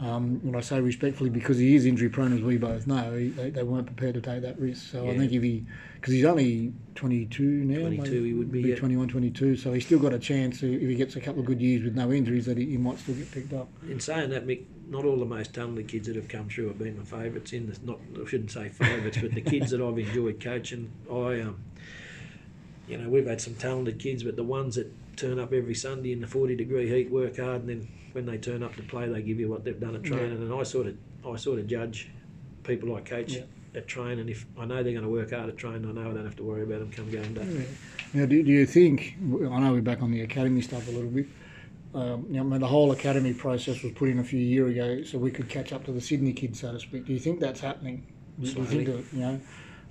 um, 0.00 0.40
when 0.42 0.56
I 0.56 0.60
say 0.60 0.80
respectfully, 0.80 1.28
because 1.28 1.58
he 1.58 1.76
is 1.76 1.84
injury 1.84 2.08
prone, 2.08 2.32
as 2.32 2.40
we 2.40 2.56
both 2.56 2.86
know, 2.86 3.14
he, 3.16 3.28
they, 3.28 3.50
they 3.50 3.62
weren't 3.62 3.86
prepared 3.86 4.14
to 4.14 4.22
take 4.22 4.40
that 4.42 4.58
risk. 4.58 4.90
So 4.90 5.08
I 5.08 5.16
think 5.16 5.30
if 5.32 5.42
he, 5.42 5.66
because 5.94 6.14
he's 6.14 6.24
only 6.24 6.72
22 6.94 7.42
now, 7.42 7.80
22 7.80 8.02
maybe, 8.02 8.26
he 8.28 8.32
would 8.32 8.50
be, 8.50 8.62
yeah. 8.62 8.76
21, 8.76 9.08
22, 9.08 9.56
so 9.56 9.74
he's 9.74 9.84
still 9.84 9.98
got 9.98 10.14
a 10.14 10.18
chance 10.18 10.62
if 10.62 10.80
he 10.80 10.94
gets 10.94 11.16
a 11.16 11.20
couple 11.20 11.40
of 11.40 11.46
good 11.46 11.60
years 11.60 11.84
with 11.84 11.96
no 11.96 12.10
injuries, 12.10 12.46
that 12.46 12.56
he, 12.56 12.64
he 12.64 12.76
might 12.78 12.98
still 12.98 13.14
get 13.14 13.30
picked 13.30 13.52
up. 13.52 13.68
In 13.88 14.00
saying 14.00 14.30
that, 14.30 14.46
Mick, 14.46 14.64
not 14.88 15.04
all 15.04 15.18
the 15.18 15.26
most 15.26 15.54
talented 15.54 15.86
kids 15.88 16.06
that 16.06 16.16
have 16.16 16.28
come 16.28 16.48
through 16.48 16.68
have 16.68 16.78
been 16.78 16.96
my 16.96 17.04
favourites. 17.04 17.52
In 17.52 17.66
the 17.66 17.78
not, 17.84 17.98
I 18.20 18.26
shouldn't 18.26 18.50
say 18.50 18.70
favourites, 18.70 19.18
but 19.20 19.32
the 19.32 19.42
kids 19.42 19.70
that 19.70 19.82
I've 19.82 19.98
enjoyed 19.98 20.40
coaching, 20.40 20.90
I 21.10 21.42
um, 21.42 21.58
you 22.88 22.96
know, 22.96 23.08
we've 23.08 23.26
had 23.26 23.40
some 23.40 23.54
talented 23.54 23.98
kids, 23.98 24.22
but 24.22 24.36
the 24.36 24.44
ones 24.44 24.76
that 24.76 24.90
turn 25.16 25.38
up 25.38 25.52
every 25.52 25.74
Sunday 25.74 26.12
in 26.12 26.20
the 26.22 26.26
forty 26.26 26.56
degree 26.56 26.88
heat, 26.88 27.10
work 27.10 27.36
hard, 27.36 27.60
and 27.60 27.68
then 27.68 27.88
when 28.12 28.26
they 28.26 28.38
turn 28.38 28.62
up 28.62 28.76
to 28.76 28.82
play, 28.82 29.08
they 29.08 29.22
give 29.22 29.38
you 29.40 29.48
what 29.48 29.64
they've 29.64 29.78
done 29.78 29.94
at 29.94 30.04
Yeah. 30.04 30.10
training. 30.16 30.42
And 30.42 30.52
I 30.52 30.62
sort 30.62 30.86
of, 30.86 30.96
I 31.26 31.36
sort 31.36 31.58
of 31.58 31.66
judge 31.66 32.10
people 32.64 32.94
I 32.94 33.00
coach 33.00 33.34
Yeah. 33.34 33.42
at 33.74 33.86
training. 33.86 34.28
If 34.28 34.46
I 34.58 34.64
know 34.64 34.82
they're 34.82 34.92
going 34.92 35.04
to 35.04 35.08
work 35.10 35.30
hard 35.30 35.48
at 35.48 35.56
training, 35.56 35.88
I 35.88 35.92
know 35.92 36.10
I 36.10 36.14
don't 36.14 36.24
have 36.24 36.36
to 36.36 36.42
worry 36.42 36.62
about 36.62 36.80
them 36.80 36.90
come 36.90 37.10
game 37.10 37.34
day. 37.34 37.66
Now, 38.12 38.26
do, 38.26 38.42
do 38.42 38.50
you 38.50 38.66
think? 38.66 39.16
I 39.22 39.60
know 39.60 39.72
we're 39.72 39.80
back 39.82 40.02
on 40.02 40.10
the 40.10 40.22
academy 40.22 40.60
stuff 40.60 40.88
a 40.88 40.90
little 40.90 41.10
bit. 41.10 41.26
Um, 41.92 42.26
you 42.28 42.34
know, 42.36 42.40
I 42.40 42.44
mean, 42.44 42.60
the 42.60 42.68
whole 42.68 42.92
academy 42.92 43.32
process 43.32 43.82
was 43.82 43.92
put 43.92 44.08
in 44.08 44.20
a 44.20 44.24
few 44.24 44.38
years 44.38 44.70
ago, 44.70 45.02
so 45.02 45.18
we 45.18 45.30
could 45.30 45.48
catch 45.48 45.72
up 45.72 45.84
to 45.84 45.92
the 45.92 46.00
Sydney 46.00 46.32
kids, 46.32 46.60
so 46.60 46.72
to 46.72 46.78
speak. 46.78 47.04
Do 47.04 47.12
you 47.12 47.18
think 47.18 47.40
that's 47.40 47.60
happening? 47.60 48.06
Do 48.40 48.46
you 48.46 48.64
think 48.64 48.86
that 48.86 49.04
you 49.12 49.20
know? 49.20 49.40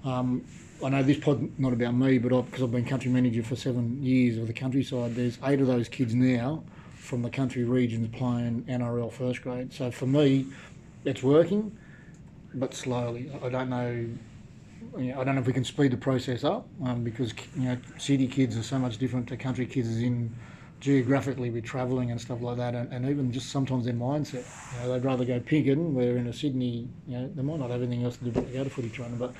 Um, 0.06 0.46
I 0.84 0.88
know 0.90 1.04
this 1.04 1.18
pod 1.20 1.60
not 1.60 1.74
about 1.74 1.94
me, 1.94 2.18
but 2.18 2.30
because 2.44 2.64
I've 2.64 2.72
been 2.72 2.86
country 2.86 3.12
manager 3.12 3.44
for 3.44 3.58
seven 3.58 4.02
years 4.02 4.38
of 4.38 4.48
the 4.48 4.54
countryside, 4.54 5.14
there's 5.16 5.38
eight 5.44 5.60
of 5.60 5.68
those 5.68 5.90
kids 5.90 6.16
now 6.16 6.64
from 7.10 7.24
the 7.24 7.30
country 7.30 7.63
regions 7.63 8.08
playing 8.16 8.63
NRL 8.70 9.12
first 9.12 9.42
grade. 9.42 9.74
So 9.74 9.89
for 9.89 10.06
me, 10.06 10.46
it's 11.06 11.24
working, 11.24 11.75
but 12.54 12.74
slowly. 12.74 13.32
I 13.44 13.50
don't 13.50 13.70
know 13.70 14.08
you 14.98 15.13
know, 15.13 15.20
I 15.20 15.24
don't 15.24 15.36
know 15.36 15.42
if 15.42 15.48
we 15.48 15.54
can 15.54 15.66
speed 15.66 15.92
the 15.92 15.98
process 15.98 16.44
up 16.44 16.68
um, 16.86 17.04
because 17.04 17.34
you 17.56 17.63
know 17.63 17.78
city 17.98 18.28
kids 18.28 18.58
are 18.58 18.63
so 18.63 18.80
much 18.80 18.98
different 18.98 19.28
to 19.28 19.38
country 19.38 19.66
kids 19.66 19.89
as 19.89 20.01
in 20.01 20.34
geographically 20.80 21.50
with 21.50 21.66
travelling 21.66 22.12
and 22.12 22.22
stuff 22.22 22.42
like 22.42 22.58
that, 22.58 22.74
and, 22.74 22.92
and 22.94 23.10
even 23.10 23.32
just 23.32 23.50
sometimes 23.50 23.86
their 23.86 23.94
mindset. 23.94 24.46
You 24.74 24.80
know, 24.88 24.94
they'd 24.94 25.04
rather 25.04 25.25
go 25.25 25.39
pigging, 25.39 25.94
where 25.94 26.16
in 26.16 26.28
a 26.28 26.34
Sydney, 26.34 26.88
you 27.08 27.18
know, 27.18 27.30
they 27.36 27.42
might 27.42 27.60
not 27.60 27.70
have 27.70 27.82
anything 27.82 28.06
else 28.06 28.16
to 28.18 28.25
do 28.25 28.32
but 28.32 28.48
to 28.48 28.54
go 28.54 28.63
to 28.63 28.70
footy 28.70 28.89
training. 28.89 29.18
But 29.18 29.34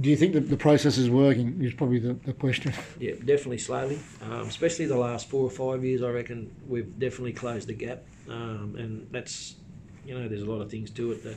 do 0.00 0.10
you 0.10 0.16
think 0.16 0.34
that 0.34 0.48
the 0.48 0.56
process 0.56 0.98
is 0.98 1.08
working? 1.08 1.62
Is 1.62 1.74
probably 1.74 1.98
the, 1.98 2.14
the 2.14 2.32
question. 2.32 2.72
Yeah, 2.98 3.12
definitely 3.12 3.58
slowly. 3.58 3.98
Um, 4.22 4.42
especially 4.42 4.86
the 4.86 4.96
last 4.96 5.28
four 5.28 5.44
or 5.44 5.50
five 5.50 5.84
years, 5.84 6.02
I 6.02 6.10
reckon 6.10 6.54
we've 6.66 6.98
definitely 6.98 7.32
closed 7.32 7.68
the 7.68 7.74
gap, 7.74 8.02
um, 8.28 8.74
and 8.78 9.06
that's 9.10 9.56
you 10.04 10.18
know 10.18 10.28
there's 10.28 10.42
a 10.42 10.50
lot 10.50 10.60
of 10.60 10.70
things 10.70 10.90
to 10.92 11.12
it. 11.12 11.22
The, 11.22 11.34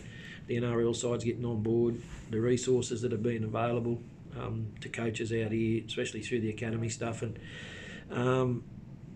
the 0.48 0.58
NRL 0.58 0.96
side's 0.96 1.24
getting 1.24 1.46
on 1.46 1.62
board, 1.62 2.02
the 2.32 2.42
resources 2.42 3.02
that 3.02 3.12
have 3.12 3.24
been 3.24 3.44
available 3.44 4.02
um, 4.38 4.68
to 4.82 4.90
coaches 4.90 5.32
out 5.32 5.52
here, 5.52 5.84
especially 5.86 6.22
through 6.22 6.42
the 6.42 6.50
academy 6.50 6.90
stuff, 6.90 7.22
and 7.22 7.40
um, 8.12 8.64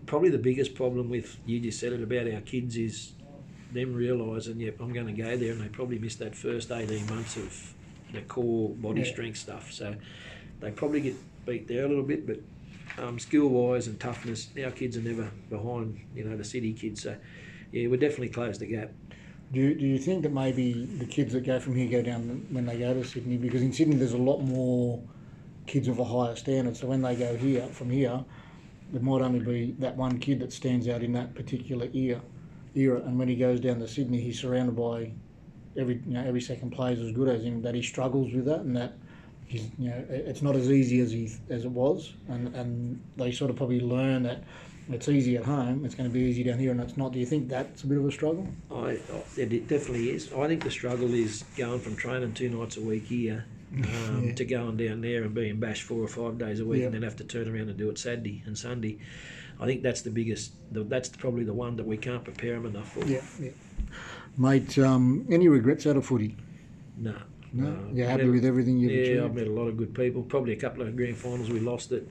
probably 0.05 0.29
the 0.29 0.37
biggest 0.37 0.75
problem 0.75 1.09
with 1.09 1.37
you 1.45 1.59
just 1.59 1.79
said 1.79 1.93
it 1.93 2.03
about 2.03 2.31
our 2.31 2.41
kids 2.41 2.77
is 2.77 3.13
them 3.73 3.93
realising, 3.93 4.59
yep, 4.59 4.79
I'm 4.79 4.93
going 4.93 5.07
to 5.07 5.13
go 5.13 5.35
there, 5.35 5.51
and 5.51 5.61
they 5.61 5.67
probably 5.67 5.97
missed 5.97 6.19
that 6.19 6.35
first 6.35 6.71
18 6.71 7.07
months 7.07 7.35
of 7.37 7.73
the 8.13 8.21
core 8.21 8.69
body 8.69 9.01
Yeah. 9.01 9.07
strength 9.07 9.37
stuff. 9.37 9.71
So 9.71 9.95
they 10.59 10.71
probably 10.71 11.01
get 11.01 11.15
beat 11.45 11.67
there 11.67 11.85
a 11.85 11.87
little 11.87 12.03
bit, 12.03 12.25
but 12.25 12.39
um, 12.97 13.19
skill 13.19 13.49
wise 13.49 13.87
and 13.87 13.99
toughness, 13.99 14.49
our 14.63 14.71
kids 14.71 14.95
are 14.97 15.01
never 15.01 15.29
behind, 15.49 15.99
you 16.15 16.23
know, 16.23 16.37
the 16.37 16.43
city 16.43 16.73
kids. 16.73 17.01
So 17.03 17.15
yeah, 17.71 17.87
we're 17.87 17.97
definitely 17.97 18.29
closed 18.29 18.61
the 18.61 18.67
gap. 18.67 18.91
Do 19.51 19.59
you, 19.59 19.75
do 19.75 19.85
you 19.85 19.99
think 19.99 20.23
that 20.23 20.31
maybe 20.31 20.85
the 20.85 21.05
kids 21.05 21.33
that 21.33 21.45
go 21.45 21.59
from 21.59 21.75
here 21.75 21.89
go 21.89 22.01
down 22.01 22.45
when 22.49 22.65
they 22.65 22.77
go 22.77 22.93
to 22.93 23.03
Sydney? 23.03 23.37
Because 23.37 23.61
in 23.61 23.73
Sydney 23.73 23.95
there's 23.97 24.13
a 24.13 24.17
lot 24.17 24.39
more 24.39 25.01
kids 25.67 25.87
of 25.87 25.99
a 25.99 26.03
higher 26.03 26.35
standard. 26.35 26.75
So 26.77 26.87
when 26.87 27.01
they 27.01 27.15
go 27.15 27.35
here 27.35 27.65
from 27.67 27.89
here, 27.89 28.23
there 28.91 29.01
might 29.01 29.21
only 29.21 29.39
be 29.39 29.75
that 29.79 29.95
one 29.95 30.19
kid 30.19 30.39
that 30.39 30.53
stands 30.53 30.87
out 30.87 31.03
in 31.03 31.13
that 31.13 31.35
particular 31.35 31.85
year 31.87 32.21
Era, 32.75 33.01
and 33.01 33.19
when 33.19 33.27
he 33.27 33.35
goes 33.35 33.59
down 33.59 33.79
to 33.79 33.87
Sydney, 33.87 34.19
he's 34.21 34.39
surrounded 34.39 34.75
by 34.75 35.11
every 35.77 35.95
you 36.05 36.13
know 36.13 36.23
every 36.23 36.41
second 36.41 36.71
player 36.71 36.93
is 36.93 36.99
as 36.99 37.11
good 37.11 37.29
as 37.29 37.43
him. 37.43 37.61
That 37.61 37.75
he 37.75 37.81
struggles 37.81 38.33
with 38.33 38.45
that, 38.45 38.61
and 38.61 38.75
that 38.77 38.93
he's 39.45 39.69
you 39.77 39.89
know 39.89 40.03
it's 40.09 40.41
not 40.41 40.55
as 40.55 40.69
easy 40.71 40.99
as 40.99 41.11
he 41.11 41.31
as 41.49 41.65
it 41.65 41.71
was, 41.71 42.13
and 42.29 42.53
and 42.55 43.01
they 43.17 43.31
sort 43.31 43.49
of 43.49 43.57
probably 43.57 43.79
learn 43.81 44.23
that. 44.23 44.43
It's 44.89 45.07
easy 45.07 45.37
at 45.37 45.45
home. 45.45 45.85
It's 45.85 45.95
going 45.95 46.09
to 46.09 46.13
be 46.13 46.19
easy 46.19 46.43
down 46.43 46.59
here, 46.59 46.71
and 46.71 46.81
it's 46.81 46.97
not. 46.97 47.13
Do 47.13 47.19
you 47.19 47.25
think 47.25 47.47
that's 47.47 47.83
a 47.83 47.87
bit 47.87 47.97
of 47.97 48.05
a 48.05 48.11
struggle? 48.11 48.45
I, 48.69 48.97
it, 49.37 49.53
it 49.53 49.67
definitely 49.69 50.09
is. 50.09 50.33
I 50.33 50.45
think 50.49 50.61
the 50.61 50.71
struggle 50.71 51.13
is 51.13 51.45
going 51.55 51.79
from 51.79 51.95
training 51.95 52.33
two 52.33 52.49
nights 52.49 52.75
a 52.75 52.81
week 52.81 53.05
here 53.05 53.45
um, 53.73 54.25
Yeah. 54.25 54.33
to 54.33 54.43
going 54.43 54.75
down 54.75 54.99
there 54.99 55.23
and 55.23 55.33
being 55.33 55.57
bashed 55.57 55.83
four 55.83 56.03
or 56.03 56.09
five 56.09 56.37
days 56.37 56.59
a 56.59 56.65
week, 56.65 56.81
Yeah. 56.81 56.87
and 56.87 56.95
then 56.95 57.03
have 57.03 57.15
to 57.15 57.23
turn 57.23 57.47
around 57.47 57.69
and 57.69 57.77
do 57.77 57.89
it 57.89 57.97
Saturday 57.97 58.43
and 58.45 58.57
Sunday. 58.57 58.97
I 59.57 59.65
think 59.67 59.83
that's 59.83 60.01
the 60.01 60.11
biggest. 60.11 60.51
The, 60.73 60.83
that's 60.83 61.07
probably 61.07 61.45
the 61.45 61.53
one 61.53 61.77
that 61.77 61.85
we 61.85 61.95
can't 61.95 62.25
prepare 62.25 62.55
them 62.55 62.65
enough 62.65 62.91
for. 62.91 63.05
Yeah, 63.05 63.21
yeah. 63.41 63.51
Mate, 64.37 64.77
um, 64.79 65.25
any 65.29 65.47
regrets 65.47 65.85
out 65.85 65.95
of 65.97 66.05
footy? 66.05 66.35
No. 66.97 67.15
No, 67.55 67.77
you're 67.93 68.07
happy 68.07 68.29
with 68.29 68.45
everything 68.45 68.79
you've 68.79 68.91
Yeah, 68.91 69.01
achieved. 69.01 69.17
Yeah, 69.19 69.25
I've 69.25 69.35
met 69.35 69.45
a 69.45 69.51
lot 69.51 69.67
of 69.67 69.77
good 69.77 69.93
people. 69.93 70.23
Probably 70.23 70.53
a 70.53 70.55
couple 70.55 70.81
of 70.81 70.95
grand 70.95 71.15
finals 71.15 71.51
we 71.51 71.59
lost 71.59 71.91
it 71.91 72.07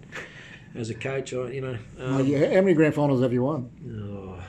as 0.76 0.88
a 0.88 0.94
coach. 0.94 1.34
I, 1.34 1.48
you 1.50 1.60
know, 1.60 1.76
um, 1.98 2.28
Mate, 2.28 2.52
how 2.54 2.60
many 2.60 2.74
grand 2.74 2.94
finals 2.94 3.22
have 3.22 3.32
you 3.32 3.42
won? 3.42 3.68
oh, 3.88 4.40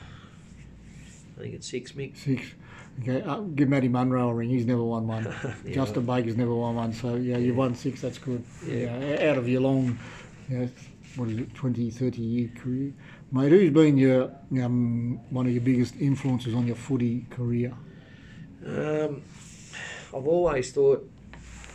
I 1.36 1.40
think 1.40 1.54
it's 1.54 1.68
six, 1.68 1.92
Mick. 1.92 2.16
Six. 2.16 2.46
Okay, 3.02 3.22
uh, 3.22 3.40
give 3.40 3.68
Matty 3.68 3.88
Munro 3.88 4.28
a 4.28 4.34
ring. 4.34 4.48
He's 4.50 4.66
never 4.66 4.84
won 4.84 5.08
one. 5.08 5.24
Yeah, 5.64 5.74
Justin 5.74 6.06
Baker's 6.06 6.36
never 6.36 6.54
won 6.54 6.76
one. 6.76 6.92
So 6.92 7.16
yeah, 7.16 7.38
you've 7.38 7.56
won 7.56 7.74
six. 7.74 8.00
That's 8.00 8.18
good. 8.18 8.44
Yeah. 8.64 8.96
Yeah. 8.96 9.30
out 9.30 9.38
of 9.38 9.48
your 9.48 9.62
long, 9.62 9.98
you 10.48 10.58
know, 10.58 10.68
what 11.16 11.28
is 11.28 11.38
it, 11.38 11.52
20, 11.54 11.90
30 11.90 12.22
year 12.22 12.50
career, 12.56 12.92
mate. 13.34 13.50
Who's 13.50 13.70
been 13.72 13.96
your 13.98 14.30
um, 14.62 15.20
one 15.30 15.46
of 15.46 15.52
your 15.52 15.60
biggest 15.62 15.96
influences 16.00 16.54
on 16.54 16.66
your 16.66 16.76
footy 16.76 17.26
career? 17.30 17.72
Um, 18.66 19.22
I've 20.14 20.26
always 20.26 20.72
thought 20.72 21.08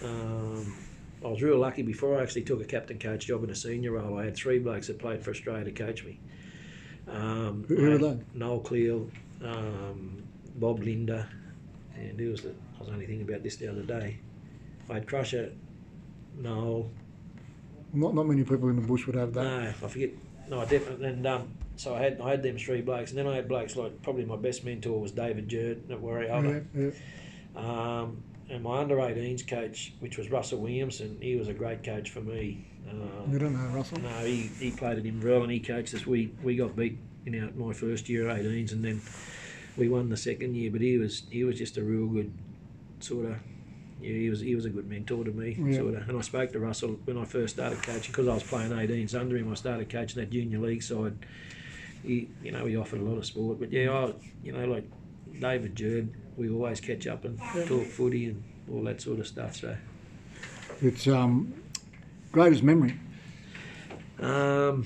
um, 0.04 0.76
I 1.24 1.28
was 1.28 1.42
real 1.42 1.60
lucky 1.60 1.82
before 1.84 2.18
I 2.20 2.24
actually 2.24 2.44
took 2.44 2.62
a 2.62 2.66
captain 2.66 2.98
coach 2.98 3.28
job 3.28 3.44
in 3.44 3.50
a 3.50 3.56
senior 3.56 3.92
role. 3.92 4.18
I 4.18 4.26
had 4.26 4.36
three 4.36 4.60
blokes 4.60 4.88
that 4.88 4.98
played 5.00 5.22
for 5.24 5.32
Australia 5.32 5.66
to 5.66 5.72
coach 5.72 6.04
me. 6.04 6.20
Um, 7.08 7.66
Who- 7.68 7.76
who 7.76 7.90
were 7.90 7.98
they? 7.98 8.20
Noel 8.34 8.60
Cleal, 8.60 9.10
um, 9.44 10.24
Bob 10.56 10.80
Lindner, 10.80 11.28
and 11.96 12.20
who 12.20 12.32
was 12.32 12.42
the, 12.42 12.50
I 12.78 12.80
was 12.80 12.90
only 12.90 13.06
thinking 13.08 13.28
about 13.28 13.44
this 13.44 13.58
the 13.58 13.68
other 13.68 13.82
day. 13.84 14.18
I 14.90 14.94
had 14.96 15.08
Crusher, 15.08 15.52
Noel, 16.38 16.90
Not 17.94 18.14
not 18.16 18.28
many 18.28 18.44
people 18.44 18.70
in 18.70 18.76
the 18.76 18.82
bush 18.88 19.06
would 19.08 19.16
have 19.16 19.34
that. 19.34 19.44
no, 19.44 19.60
I 19.70 19.72
forget. 19.74 20.12
No, 20.50 20.62
I 20.62 20.66
definitely. 20.66 21.08
And 21.08 21.26
um, 21.28 21.54
so 21.76 21.96
I 21.96 22.00
had 22.02 22.20
I 22.22 22.32
had 22.32 22.44
them 22.44 22.58
three 22.58 22.82
blokes, 22.82 23.12
and 23.12 23.18
then 23.20 23.28
I 23.28 23.36
had 23.36 23.48
blokes 23.48 23.76
like 23.76 24.02
probably 24.02 24.26
my 24.26 24.36
best 24.36 24.66
mentor 24.66 25.00
was 25.00 25.12
David 25.12 25.48
Jerd 25.48 25.90
at 25.92 26.00
Warrior. 26.00 26.64
yeah, 26.76 26.82
yeah. 26.84 26.92
Um, 27.56 28.24
and 28.50 28.64
my 28.64 28.80
under 28.80 28.96
18s 28.96 29.48
coach, 29.48 29.94
which 30.00 30.18
was 30.18 30.32
Russell 30.32 30.60
Williamson, 30.60 31.18
he 31.22 31.36
was 31.36 31.48
a 31.50 31.54
great 31.54 31.84
coach 31.84 32.10
for 32.10 32.22
me. 32.22 32.66
Um, 32.90 33.32
You 33.32 33.38
don't 33.38 33.54
know 33.54 33.68
Russell. 33.76 34.00
no, 34.02 34.10
he, 34.26 34.50
he 34.60 34.72
played 34.72 34.98
at 34.98 35.06
Inverell 35.06 35.44
and 35.44 35.52
he 35.52 35.60
coached 35.60 35.94
us. 35.94 36.06
We 36.08 36.32
we 36.44 36.56
got 36.56 36.76
beat 36.76 36.98
in 37.26 37.44
our 37.44 37.52
my 37.52 37.74
first 37.74 38.10
year 38.10 38.26
18s, 38.26 38.72
and 38.72 38.84
then 38.84 39.02
we 39.78 39.88
won 39.90 40.10
the 40.10 40.18
second 40.18 40.56
year. 40.56 40.72
But 40.72 40.82
he 40.82 40.98
was 40.98 41.24
he 41.30 41.44
was 41.44 41.58
just 41.58 41.78
a 41.78 41.84
real 41.84 42.08
good 42.08 42.32
sort 43.00 43.26
of. 43.26 43.36
Yeah, 44.02 44.14
he 44.14 44.30
was 44.30 44.40
he 44.40 44.56
was 44.56 44.66
a 44.66 44.70
good 44.70 44.88
mentor 44.90 45.24
to 45.26 45.32
me, 45.32 45.58
Yeah. 45.60 45.78
sort 45.80 45.96
of. 45.96 46.08
And 46.10 46.18
I 46.18 46.22
spoke 46.22 46.52
to 46.54 46.60
Russell 46.60 47.00
when 47.06 47.18
I 47.18 47.26
first 47.26 47.56
started 47.56 47.82
coaching 47.84 48.12
because 48.12 48.28
I 48.28 48.34
was 48.34 48.44
playing 48.44 48.72
18s 48.72 49.14
under 49.20 49.38
him. 49.38 49.52
I 49.52 49.56
started 49.56 49.90
coaching 49.90 50.22
that 50.22 50.30
junior 50.30 50.60
league 50.60 50.84
side. 50.84 51.18
He, 52.04 52.30
you 52.42 52.52
know, 52.52 52.66
he 52.66 52.78
offered 52.78 53.02
a 53.02 53.04
lot 53.04 53.18
of 53.18 53.26
sport. 53.26 53.60
But 53.60 53.72
yeah, 53.72 53.92
I, 53.92 54.14
you 54.44 54.54
know, 54.54 54.66
like 54.66 54.90
David 55.40 55.76
Jerd, 55.76 56.10
we 56.38 56.50
always 56.50 56.80
catch 56.80 57.08
up 57.08 57.26
and 57.26 57.38
talk 57.68 57.88
footy 57.88 58.28
and 58.28 58.44
all 58.72 58.84
that 58.84 59.02
sort 59.02 59.20
of 59.20 59.28
stuff. 59.28 59.58
So. 59.58 59.76
It's 60.82 61.08
um, 61.08 61.54
greatest 62.32 62.64
memory. 62.64 62.98
Um, 64.20 64.86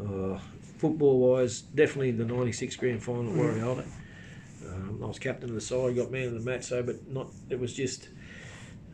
oh, 0.00 0.40
football 0.78 1.18
wise, 1.18 1.60
definitely 1.62 2.12
the 2.12 2.24
'96 2.24 2.76
grand 2.76 3.02
final 3.02 3.30
at 3.30 3.36
Warrior. 3.36 3.84
Um, 4.66 5.00
I 5.02 5.06
was 5.06 5.18
captain 5.18 5.48
of 5.50 5.54
the 5.54 5.60
side, 5.60 5.96
got 5.96 6.10
man 6.10 6.28
of 6.28 6.34
the 6.34 6.50
match. 6.50 6.64
So, 6.64 6.82
but 6.82 7.08
not. 7.08 7.28
It 7.50 7.58
was 7.58 7.72
just 7.72 8.08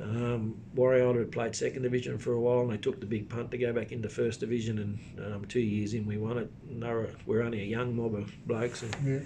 um, 0.02 0.56
Warrior 0.74 1.18
had 1.18 1.32
played 1.32 1.54
second 1.54 1.82
division 1.82 2.18
for 2.18 2.32
a 2.32 2.40
while, 2.40 2.60
and 2.60 2.70
they 2.72 2.76
took 2.78 3.00
the 3.00 3.06
big 3.06 3.28
punt 3.28 3.50
to 3.50 3.58
go 3.58 3.72
back 3.72 3.92
into 3.92 4.08
first 4.08 4.40
division. 4.40 4.78
And 4.78 5.34
um, 5.34 5.44
two 5.46 5.60
years 5.60 5.94
in, 5.94 6.06
we 6.06 6.16
won 6.16 6.38
it. 6.38 6.50
And 6.70 6.82
they 6.82 6.88
were, 6.88 7.10
we're 7.26 7.42
only 7.42 7.60
a 7.60 7.66
young 7.66 7.94
mob 7.96 8.14
of 8.14 8.32
blokes, 8.46 8.82
and 8.82 8.94
Yeah. 9.04 9.20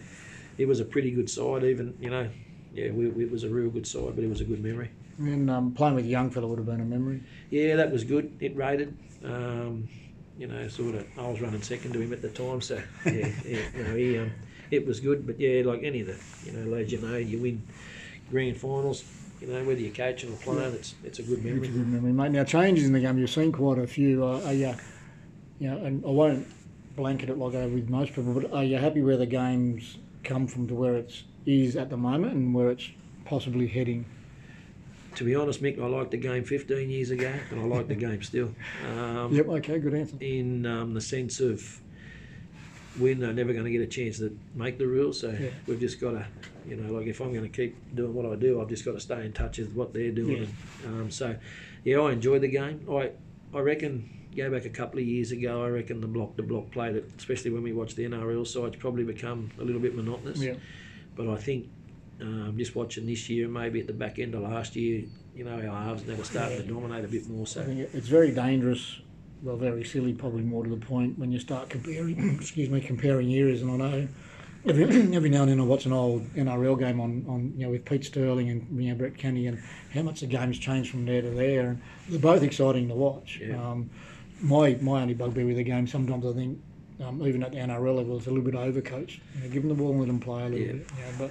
it 0.58 0.66
was 0.66 0.80
a 0.80 0.84
pretty 0.84 1.10
good 1.10 1.30
side. 1.30 1.64
Even 1.64 1.96
you 2.00 2.10
know, 2.10 2.28
yeah, 2.72 2.90
we, 2.90 3.06
it 3.24 3.30
was 3.30 3.44
a 3.44 3.48
real 3.48 3.70
good 3.70 3.86
side, 3.86 4.14
but 4.14 4.24
it 4.24 4.28
was 4.28 4.40
a 4.40 4.44
good 4.44 4.62
memory. 4.62 4.90
And 5.18 5.48
um, 5.48 5.72
playing 5.72 5.94
with 5.94 6.06
a 6.06 6.08
young 6.08 6.30
fella 6.30 6.48
would 6.48 6.58
have 6.58 6.66
been 6.66 6.80
a 6.80 6.84
memory. 6.84 7.22
Yeah, 7.50 7.76
that 7.76 7.92
was 7.92 8.02
good. 8.02 8.36
It 8.40 8.56
rated. 8.56 8.96
Um, 9.24 9.88
you 10.36 10.48
know, 10.48 10.66
sort 10.66 10.96
of. 10.96 11.06
I 11.16 11.28
was 11.28 11.40
running 11.40 11.62
second 11.62 11.92
to 11.92 12.00
him 12.00 12.12
at 12.12 12.20
the 12.20 12.30
time, 12.30 12.60
so 12.60 12.82
yeah, 13.06 13.28
yeah 13.46 13.60
you 13.76 13.84
know, 13.84 13.94
he, 13.94 14.18
um, 14.18 14.32
it 14.72 14.84
was 14.84 14.98
good. 14.98 15.24
But 15.24 15.38
yeah, 15.38 15.62
like 15.64 15.84
any 15.84 16.00
of 16.00 16.08
the, 16.08 16.18
you 16.44 16.52
know, 16.56 16.68
lads, 16.68 16.90
you 16.92 17.00
know, 17.00 17.16
you 17.16 17.38
win 17.38 17.62
grand 18.30 18.56
finals. 18.56 19.04
You 19.44 19.52
know, 19.52 19.64
whether 19.64 19.80
you're 19.80 19.92
coaching 19.92 20.32
or 20.32 20.36
playing, 20.36 20.74
it's 20.74 20.94
it's 21.04 21.18
a 21.18 21.22
good 21.22 21.44
memory. 21.44 21.68
It's 21.68 21.68
a 21.68 21.78
good 21.78 21.88
memory, 21.88 22.12
mate. 22.12 22.30
Now 22.30 22.44
changes 22.44 22.86
in 22.86 22.94
the 22.94 23.00
game. 23.00 23.18
You've 23.18 23.28
seen 23.28 23.52
quite 23.52 23.78
a 23.78 23.86
few. 23.86 24.24
Uh, 24.24 24.40
are 24.42 24.54
you, 24.54 24.74
you 25.58 25.70
know, 25.70 25.84
and 25.84 26.02
I 26.04 26.08
won't 26.08 26.46
blanket 26.96 27.28
it 27.28 27.36
like 27.36 27.54
I 27.54 27.66
with 27.66 27.90
most 27.90 28.14
people, 28.14 28.32
but 28.32 28.50
are 28.52 28.64
you 28.64 28.78
happy 28.78 29.02
where 29.02 29.18
the 29.18 29.26
game's 29.26 29.98
come 30.22 30.46
from 30.46 30.66
to 30.68 30.74
where 30.74 30.94
it 30.94 31.10
is 31.10 31.24
is 31.46 31.76
at 31.76 31.90
the 31.90 31.96
moment 31.96 32.32
and 32.32 32.54
where 32.54 32.70
it's 32.70 32.88
possibly 33.26 33.66
heading? 33.66 34.06
To 35.16 35.24
be 35.24 35.34
honest, 35.34 35.62
Mick, 35.62 35.78
I 35.78 35.86
liked 35.86 36.10
the 36.12 36.16
game 36.16 36.42
15 36.42 36.88
years 36.88 37.10
ago, 37.10 37.30
and 37.50 37.60
I 37.60 37.64
like 37.64 37.86
the 37.86 37.94
game 38.06 38.22
still. 38.22 38.54
Um, 38.88 39.30
Yep. 39.34 39.48
Okay. 39.48 39.78
Good 39.78 39.94
answer. 39.94 40.16
in 40.20 40.64
um, 40.64 40.94
the 40.94 41.02
sense 41.02 41.38
of 41.40 41.80
we're 42.98 43.14
never 43.14 43.52
going 43.52 43.64
to 43.64 43.70
get 43.70 43.80
a 43.80 43.86
chance 43.86 44.18
to 44.18 44.36
make 44.54 44.78
the 44.78 44.86
rules, 44.86 45.20
so 45.20 45.30
Yeah. 45.30 45.48
we've 45.66 45.80
just 45.80 46.00
got 46.00 46.12
to, 46.12 46.26
you 46.68 46.76
know, 46.76 46.92
like 46.92 47.06
if 47.06 47.20
I'm 47.20 47.32
going 47.32 47.48
to 47.50 47.54
keep 47.54 47.76
doing 47.94 48.14
what 48.14 48.26
I 48.26 48.36
do, 48.36 48.60
I've 48.60 48.68
just 48.68 48.84
got 48.84 48.92
to 48.92 49.00
stay 49.00 49.24
in 49.24 49.32
touch 49.32 49.58
with 49.58 49.72
what 49.72 49.92
they're 49.92 50.12
doing. 50.12 50.54
Um, 50.86 51.10
so, 51.10 51.36
yeah, 51.84 51.98
I 51.98 52.12
enjoy 52.12 52.38
the 52.38 52.48
game. 52.48 52.86
I, 52.90 53.10
I 53.54 53.60
reckon. 53.60 54.10
Go 54.36 54.50
back 54.50 54.64
a 54.64 54.68
couple 54.68 54.98
of 54.98 55.06
years 55.06 55.30
ago, 55.30 55.62
I 55.64 55.68
reckon 55.68 56.00
the 56.00 56.08
block 56.08 56.36
to 56.38 56.42
block 56.42 56.72
play 56.72 56.92
that, 56.92 57.04
especially 57.16 57.52
when 57.52 57.62
we 57.62 57.72
watch 57.72 57.94
the 57.94 58.02
NRL 58.04 58.44
sides, 58.44 58.74
probably 58.74 59.04
become 59.04 59.48
a 59.60 59.62
little 59.62 59.80
bit 59.80 59.94
monotonous. 59.94 60.40
Yeah. 60.40 60.54
But 61.14 61.28
I 61.28 61.36
think 61.36 61.68
um, 62.20 62.54
just 62.58 62.74
watching 62.74 63.06
this 63.06 63.30
year, 63.30 63.46
maybe 63.46 63.78
at 63.78 63.86
the 63.86 63.92
back 63.92 64.18
end 64.18 64.34
of 64.34 64.42
last 64.42 64.74
year, 64.74 65.04
you 65.36 65.44
know, 65.44 65.52
our 65.54 65.84
halves 65.84 66.04
now 66.04 66.14
started 66.14 66.26
starting 66.26 66.62
to 66.62 66.64
dominate 66.64 67.04
a 67.04 67.06
bit 67.08 67.28
more. 67.28 67.42
I 67.42 67.44
So 67.48 67.62
think 67.62 67.78
it's 67.94 68.08
very 68.08 68.32
dangerous. 68.32 68.98
Well, 69.44 69.56
very 69.56 69.84
silly, 69.84 70.14
probably 70.14 70.40
more 70.42 70.64
to 70.64 70.70
the 70.70 70.84
point 70.84 71.18
when 71.18 71.30
you 71.30 71.38
start 71.38 71.68
comparing. 71.68 72.34
excuse 72.40 72.70
me, 72.70 72.80
comparing 72.80 73.30
eras. 73.30 73.60
And 73.60 73.70
I 73.72 73.76
know 73.76 74.08
every, 74.66 74.84
every 75.14 75.28
now 75.28 75.42
and 75.42 75.50
then 75.50 75.60
I 75.60 75.64
watch 75.64 75.84
an 75.84 75.92
old 75.92 76.26
NRL 76.34 76.78
game 76.78 76.98
on, 76.98 77.26
on 77.28 77.52
you 77.54 77.66
know 77.66 77.70
with 77.72 77.84
Pete 77.84 78.06
Sterling 78.06 78.48
and 78.48 78.82
you 78.82 78.88
know 78.88 78.94
Brett 78.94 79.18
Kenny 79.18 79.46
and 79.46 79.62
how 79.92 80.00
much 80.00 80.20
the 80.20 80.26
game's 80.26 80.58
changed 80.58 80.90
from 80.90 81.04
there 81.04 81.20
to 81.20 81.28
there, 81.28 81.68
and 81.68 81.82
they're 82.08 82.18
both 82.18 82.42
exciting 82.42 82.88
to 82.88 82.94
watch. 82.94 83.38
Yeah. 83.42 83.60
Um, 83.62 83.90
my 84.40 84.78
my 84.80 85.02
only 85.02 85.12
bugbear 85.14 85.44
with 85.46 85.56
the 85.56 85.62
game 85.62 85.86
sometimes 85.86 86.24
I 86.26 86.32
think. 86.32 86.58
Um, 87.02 87.26
even 87.26 87.42
at 87.42 87.50
the 87.50 87.58
NRL 87.58 87.96
level, 87.96 88.16
it's 88.16 88.28
a 88.28 88.30
little 88.30 88.44
bit 88.44 88.54
overcoached. 88.54 89.18
You 89.34 89.42
know, 89.42 89.48
give 89.50 89.62
them 89.64 89.68
the 89.68 89.74
ball 89.74 89.90
and 89.90 89.98
let 90.00 90.06
them 90.06 90.20
play 90.20 90.42
a 90.46 90.48
little 90.48 90.58
Yeah. 90.66 90.72
bit. 90.72 90.90
You 90.96 91.04
know, 91.04 91.12
but 91.18 91.30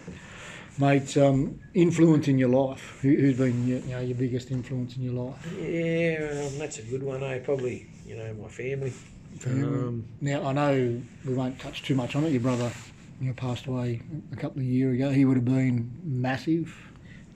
mate, 0.77 1.17
um, 1.17 1.57
influence 1.73 2.27
in 2.27 2.37
your 2.37 2.49
life. 2.49 2.99
Who, 3.01 3.15
who's 3.15 3.37
been 3.37 3.65
your, 3.65 3.79
you 3.79 3.91
know, 3.91 3.99
your 4.01 4.17
biggest 4.17 4.51
influence 4.51 4.97
in 4.97 5.03
your 5.03 5.13
life? 5.13 5.53
yeah, 5.57 6.45
um, 6.47 6.59
that's 6.59 6.79
a 6.79 6.81
good 6.81 7.01
one. 7.01 7.23
Eh? 7.23 7.39
Probably, 7.39 7.87
you 8.05 8.15
know, 8.15 8.33
my 8.41 8.47
family. 8.49 8.91
Family. 9.39 9.63
Um, 9.63 10.05
Now 10.21 10.45
I 10.45 10.53
know 10.53 11.01
we 11.25 11.33
won't 11.33 11.59
touch 11.59 11.83
too 11.83 11.95
much 11.95 12.15
on 12.15 12.23
it. 12.25 12.29
Your 12.31 12.41
brother, 12.41 12.71
you 13.19 13.27
know, 13.27 13.33
passed 13.33 13.65
away 13.67 14.01
a 14.31 14.35
couple 14.35 14.59
of 14.61 14.65
years 14.67 14.95
ago. 14.95 15.09
He 15.11 15.25
would 15.25 15.37
have 15.37 15.45
been 15.45 15.91
massive. 16.03 16.75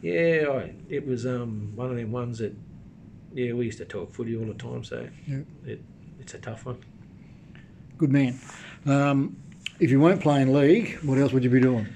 yeah, 0.01 0.45
I, 0.49 0.73
it 0.89 1.05
was 1.07 1.25
um, 1.25 1.71
one 1.75 1.89
of 1.89 1.97
them 1.97 2.11
ones 2.11 2.37
that, 2.37 2.55
yeah, 3.33 3.53
we 3.53 3.65
used 3.65 3.79
to 3.79 3.85
talk 3.85 4.13
footy 4.13 4.37
all 4.37 4.45
the 4.45 4.53
time, 4.53 4.83
so 4.83 5.07
Yeah. 5.27 5.39
it, 5.65 5.81
it's 6.19 6.33
a 6.33 6.37
tough 6.39 6.65
one. 6.65 6.77
Good 7.97 8.11
man. 8.11 8.39
Um, 8.85 9.35
if 9.79 9.89
you 9.89 9.99
weren't 9.99 10.21
playing 10.21 10.53
league, 10.53 10.97
what 11.03 11.17
else 11.17 11.33
would 11.33 11.43
you 11.43 11.49
be 11.49 11.59
doing? 11.59 11.87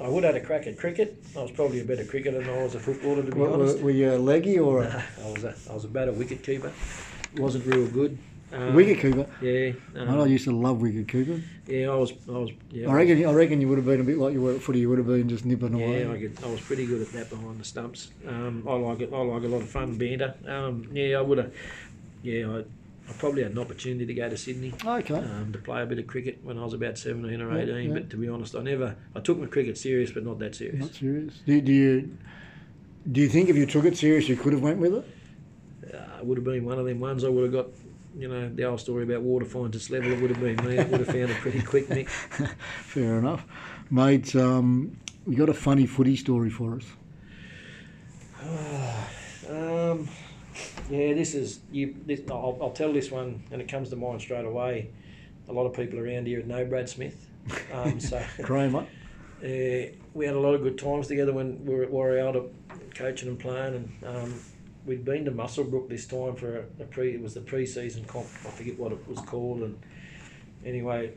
I 0.00 0.08
would 0.08 0.24
have 0.24 0.34
had 0.34 0.42
a 0.42 0.46
crack 0.46 0.66
at 0.66 0.76
cricket. 0.78 1.22
I 1.36 1.42
was 1.42 1.50
probably 1.50 1.80
a 1.80 1.84
better 1.84 2.04
cricketer 2.04 2.38
than 2.42 2.48
I 2.48 2.62
was 2.62 2.74
a 2.74 2.80
footballer, 2.80 3.22
to 3.22 3.30
be 3.30 3.38
Were, 3.38 3.48
were, 3.48 3.54
honest. 3.54 3.80
were 3.80 3.90
you 3.90 4.14
a 4.14 4.16
leggy 4.18 4.58
or 4.58 4.82
Nah, 4.84 4.88
a 4.88 5.04
I 5.26 5.30
was 5.30 5.44
a, 5.44 5.54
I 5.70 5.74
was 5.74 5.84
a 5.84 5.88
better 5.88 6.12
wicket 6.12 6.42
keeper. 6.42 6.72
Wasn't 7.36 7.66
real 7.66 7.86
good. 7.88 8.18
Um, 8.52 8.74
wicket 8.74 9.00
keeper? 9.00 9.26
Yeah. 9.42 9.72
I 9.96 9.98
Um, 10.06 10.28
used 10.28 10.44
to 10.44 10.52
love 10.52 10.80
wicket 10.80 11.08
keeping. 11.08 11.42
yeah, 11.66 11.88
I 11.90 11.96
was. 11.96 12.12
I 12.28 12.32
was. 12.32 12.50
Yeah, 12.70 12.88
I 12.88 12.92
reckon. 12.94 13.24
I 13.26 13.32
reckon 13.32 13.60
you 13.60 13.68
would 13.68 13.78
have 13.78 13.84
been 13.86 14.00
a 14.00 14.04
bit 14.04 14.16
like 14.18 14.32
you 14.32 14.42
were 14.42 14.54
at 14.54 14.60
footy. 14.62 14.78
You 14.80 14.90
would 14.90 14.98
have 14.98 15.08
been 15.08 15.28
just 15.28 15.44
nipping 15.44 15.74
away. 15.74 16.04
Yeah, 16.04 16.12
I, 16.12 16.18
could, 16.20 16.38
I 16.44 16.46
was 16.48 16.60
pretty 16.60 16.86
good 16.86 17.02
at 17.02 17.08
that 17.12 17.30
behind 17.30 17.58
the 17.58 17.64
stumps. 17.64 18.10
Um, 18.28 18.62
I 18.68 18.74
like 18.74 19.00
it. 19.00 19.10
I 19.12 19.18
like 19.22 19.42
a 19.42 19.48
lot 19.48 19.62
of 19.62 19.68
fun 19.68 19.96
banter. 19.98 20.34
Um, 20.46 20.88
yeah, 20.92 21.18
I 21.18 21.20
would 21.22 21.38
have. 21.38 21.52
Yeah, 22.22 22.48
I, 22.52 22.58
I 22.60 23.12
probably 23.18 23.42
had 23.42 23.52
an 23.52 23.58
opportunity 23.58 24.06
to 24.06 24.14
go 24.14 24.28
to 24.30 24.36
Sydney 24.36 24.72
Okay. 24.84 25.14
um, 25.16 25.50
to 25.52 25.58
play 25.58 25.82
a 25.82 25.86
bit 25.86 25.98
of 25.98 26.06
cricket 26.06 26.38
when 26.44 26.56
I 26.56 26.64
was 26.64 26.74
about 26.74 26.96
seventeen 26.96 27.40
or 27.40 27.58
eighteen. 27.58 27.88
yeah. 27.88 27.94
But 27.94 28.10
to 28.10 28.16
be 28.16 28.28
honest, 28.28 28.54
I 28.54 28.62
never. 28.62 28.94
I 29.16 29.20
took 29.20 29.38
my 29.38 29.46
cricket 29.46 29.76
serious, 29.78 30.12
but 30.12 30.24
not 30.24 30.38
that 30.38 30.54
serious. 30.54 30.80
Not 30.80 30.94
serious. 30.94 31.40
Do, 31.44 31.60
do 31.60 31.72
you? 31.72 32.16
Do 33.10 33.20
you 33.20 33.28
think 33.28 33.48
if 33.48 33.56
you 33.56 33.66
took 33.66 33.84
it 33.84 33.96
serious, 33.98 34.28
you 34.28 34.36
could 34.36 34.52
have 34.52 34.62
went 34.62 34.78
with 34.78 34.94
it? 34.94 35.04
Uh, 35.92 36.24
would 36.24 36.38
have 36.38 36.44
been 36.44 36.64
one 36.64 36.78
of 36.78 36.86
them 36.86 37.00
ones. 37.00 37.24
I 37.24 37.28
would 37.28 37.44
have 37.44 37.52
got. 37.52 37.66
You 38.16 38.28
know 38.28 38.48
the 38.48 38.62
old 38.62 38.78
story 38.78 39.02
about 39.02 39.22
water 39.22 39.44
finds 39.44 39.74
its 39.76 39.90
level. 39.90 40.12
It 40.12 40.20
would 40.20 40.30
have 40.30 40.40
been 40.40 40.64
me. 40.64 40.78
I 40.78 40.84
would 40.84 41.00
have 41.00 41.08
found 41.08 41.30
it 41.30 41.36
pretty 41.38 41.60
quick, 41.60 41.90
Nick. 41.90 42.08
Fair 42.82 43.18
enough, 43.18 43.44
mate. 43.90 44.36
Um, 44.36 44.96
you 45.26 45.36
got 45.36 45.48
a 45.48 45.54
funny 45.54 45.86
footy 45.86 46.16
story 46.16 46.50
for 46.50 46.76
us? 46.76 46.84
Um, 49.46 50.08
yeah, 50.88 51.12
this 51.12 51.34
is 51.34 51.60
you. 51.70 51.94
This, 52.06 52.20
I'll, 52.30 52.56
I'll 52.60 52.70
tell 52.70 52.92
this 52.92 53.10
one, 53.10 53.42
and 53.50 53.60
it 53.60 53.68
comes 53.68 53.90
to 53.90 53.96
mind 53.96 54.20
straight 54.22 54.44
away. 54.44 54.90
A 55.48 55.52
lot 55.52 55.66
of 55.66 55.74
people 55.74 55.98
around 55.98 56.26
here 56.26 56.42
know 56.42 56.64
Brad 56.64 56.88
Smith, 56.88 57.28
um, 57.72 58.00
so 58.00 58.22
Kramer. 58.42 58.80
uh, 59.44 59.92
we 60.14 60.24
had 60.26 60.34
a 60.34 60.40
lot 60.40 60.54
of 60.54 60.62
good 60.62 60.78
times 60.78 61.08
together 61.08 61.32
when 61.32 61.64
we 61.64 61.74
were 61.74 61.82
at 61.82 61.90
Warrior 61.90 62.42
coaching 62.94 63.28
and 63.28 63.38
playing, 63.38 63.74
and 63.74 64.16
um, 64.16 64.40
we'd 64.84 65.04
been 65.04 65.24
to 65.24 65.30
Muswellbrook 65.30 65.88
this 65.88 66.06
time 66.06 66.36
for 66.36 66.58
a, 66.58 66.82
a 66.82 66.86
pre. 66.86 67.14
It 67.14 67.20
was 67.20 67.34
the 67.34 67.40
pre-season 67.40 68.04
comp. 68.04 68.26
I 68.46 68.50
forget 68.50 68.78
what 68.78 68.92
it 68.92 69.08
was 69.08 69.20
called, 69.20 69.62
and 69.62 69.78
anyway, 70.64 71.12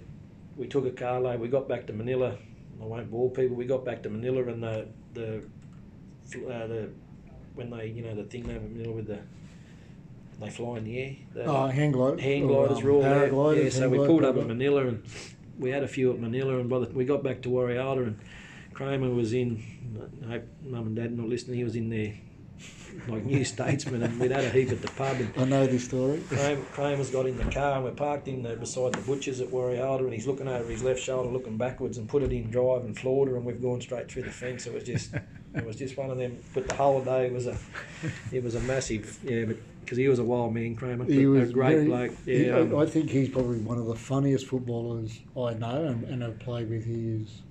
we 0.55 0.67
took 0.67 0.85
a 0.85 0.91
car 0.91 1.19
load. 1.19 1.39
We 1.39 1.47
got 1.47 1.67
back 1.67 1.87
to 1.87 1.93
Manilla. 1.93 2.37
I 2.81 2.85
won't 2.85 3.09
bore 3.09 3.29
people. 3.31 3.55
We 3.55 3.65
got 3.65 3.83
back 3.85 4.03
to 4.03 4.09
Manilla, 4.09 4.47
and 4.51 4.63
the 4.63 4.87
the 5.13 5.37
uh, 6.47 6.67
the 6.67 6.89
when 7.55 7.69
they 7.69 7.87
you 7.87 8.03
know 8.03 8.15
the 8.15 8.23
thing 8.23 8.49
over 8.49 8.59
Manilla 8.59 8.93
with 8.95 9.07
the 9.07 9.19
they 10.39 10.49
fly 10.51 10.77
in 10.77 10.83
the 10.83 10.99
air. 10.99 11.15
The, 11.33 11.45
Oh, 11.45 11.67
hang 11.67 11.91
gliders. 11.91 12.21
hang 12.21 12.43
or, 12.43 12.67
gliders 12.67 12.77
um, 12.77 12.83
were 12.83 12.91
all 12.91 13.01
there. 13.01 13.63
Yeah, 13.63 13.69
so 13.69 13.89
we 13.89 13.97
pulled 13.97 14.23
up 14.23 14.37
at 14.37 14.45
Manilla 14.45 14.87
and 14.87 15.03
we 15.57 15.71
had 15.71 15.81
a 15.81 15.87
few 15.87 16.11
at 16.13 16.19
Manilla, 16.19 16.59
and 16.59 16.69
by 16.69 16.79
the 16.79 16.89
we 16.89 17.05
got 17.05 17.23
back 17.23 17.41
to 17.43 17.49
Warrior 17.49 18.03
and 18.03 18.19
Kramer 18.73 19.09
was 19.09 19.33
in. 19.33 19.63
I 20.27 20.33
hope 20.33 20.43
mum 20.63 20.87
and 20.87 20.95
dad 20.95 21.17
not 21.17 21.27
listening. 21.27 21.57
He 21.57 21.63
was 21.63 21.75
in 21.75 21.89
there 21.89 22.13
like 23.07 23.23
New 23.25 23.43
Statesman, 23.45 24.01
and 24.03 24.19
we'd 24.19 24.31
had 24.31 24.43
a 24.45 24.49
heap 24.49 24.71
at 24.71 24.81
the 24.81 24.87
pub. 24.89 25.17
And 25.17 25.31
I 25.37 25.43
know 25.45 25.67
this 25.67 25.85
story. 25.85 26.21
Kramer, 26.29 26.61
Kramer's 26.71 27.09
got 27.09 27.25
in 27.25 27.37
the 27.37 27.43
car 27.51 27.75
and 27.75 27.83
we're 27.85 27.91
parked 27.91 28.27
in 28.27 28.41
the, 28.43 28.55
beside 28.55 28.93
the 28.93 29.01
butchers 29.01 29.39
at 29.39 29.49
Warrior 29.51 29.97
and 29.99 30.13
he's 30.13 30.25
looking 30.27 30.47
over 30.47 30.69
his 30.69 30.83
left 30.83 30.99
shoulder, 31.01 31.29
looking 31.29 31.57
backwards, 31.57 31.97
and 31.97 32.09
put 32.09 32.23
it 32.23 32.31
in 32.33 32.49
drive 32.49 32.85
and 32.85 32.97
floored 32.97 33.29
her, 33.29 33.35
and 33.35 33.45
we've 33.45 33.61
gone 33.61 33.81
straight 33.81 34.09
through 34.11 34.23
the 34.23 34.31
fence. 34.31 34.65
It 34.67 34.73
was 34.73 34.83
just, 34.83 35.13
it 35.53 35.65
was 35.65 35.75
just 35.75 35.95
one 35.97 36.09
of 36.09 36.17
them. 36.17 36.37
But 36.53 36.67
the 36.67 36.73
whole 36.75 37.01
day 37.03 37.29
was 37.29 37.45
a, 37.47 37.57
it 38.31 38.43
was 38.43 38.55
a 38.55 38.59
massive, 38.61 39.19
yeah. 39.23 39.45
But 39.45 39.57
because 39.81 39.97
he 39.99 40.07
was 40.09 40.19
a 40.19 40.23
wild 40.23 40.53
man, 40.53 40.75
Kramer, 40.75 41.05
He 41.05 41.25
was 41.27 41.49
a 41.49 41.53
great 41.53 41.75
very- 41.75 41.85
bloke. 41.85 42.11
Yeah, 42.25 42.57
I, 42.57 42.61
um, 42.61 42.75
I 42.77 42.85
think 42.85 43.09
he's 43.09 43.29
probably 43.29 43.59
one 43.59 43.77
of 43.77 43.85
the 43.85 43.95
funniest 43.95 44.47
footballers 44.47 45.17
I 45.35 45.53
know 45.53 45.85
and, 45.85 46.03
and 46.05 46.21
have 46.23 46.39
played 46.39 46.69
with. 46.69 46.83
He 46.85 47.21
is, 47.21 47.41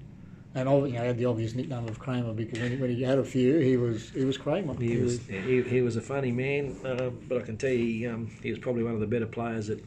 and 0.57 0.69
I 0.69 0.73
you 0.75 0.93
know, 0.95 1.05
had 1.05 1.19
the 1.19 1.27
obvious 1.27 1.55
nickname 1.55 1.87
of 1.87 1.99
Kramer 1.99 2.33
because 2.33 2.59
when 2.61 2.71
he, 2.71 2.77
when 2.77 2.91
he 2.91 3.03
had 3.03 3.19
a 3.19 3.25
few, 3.25 3.59
he 3.59 3.77
was 3.77 4.11
he 4.11 4.25
was 4.25 4.37
Kramer. 4.39 4.75
He 4.75 4.97
was 4.97 5.21
he, 5.27 5.63
he 5.63 5.81
was 5.83 5.97
a 5.97 6.01
funny 6.01 6.33
man, 6.33 6.75
uh, 6.85 7.11
but 7.29 7.39
I 7.39 7.43
can 7.43 7.57
tell 7.59 7.71
you 7.71 7.79
he, 7.79 8.07
um, 8.07 8.31
he 8.43 8.51
was 8.51 8.59
probably 8.59 8.83
one 8.83 8.95
of 8.95 9.01
the 9.01 9.07
better 9.07 9.27
players 9.27 9.67
that 9.67 9.85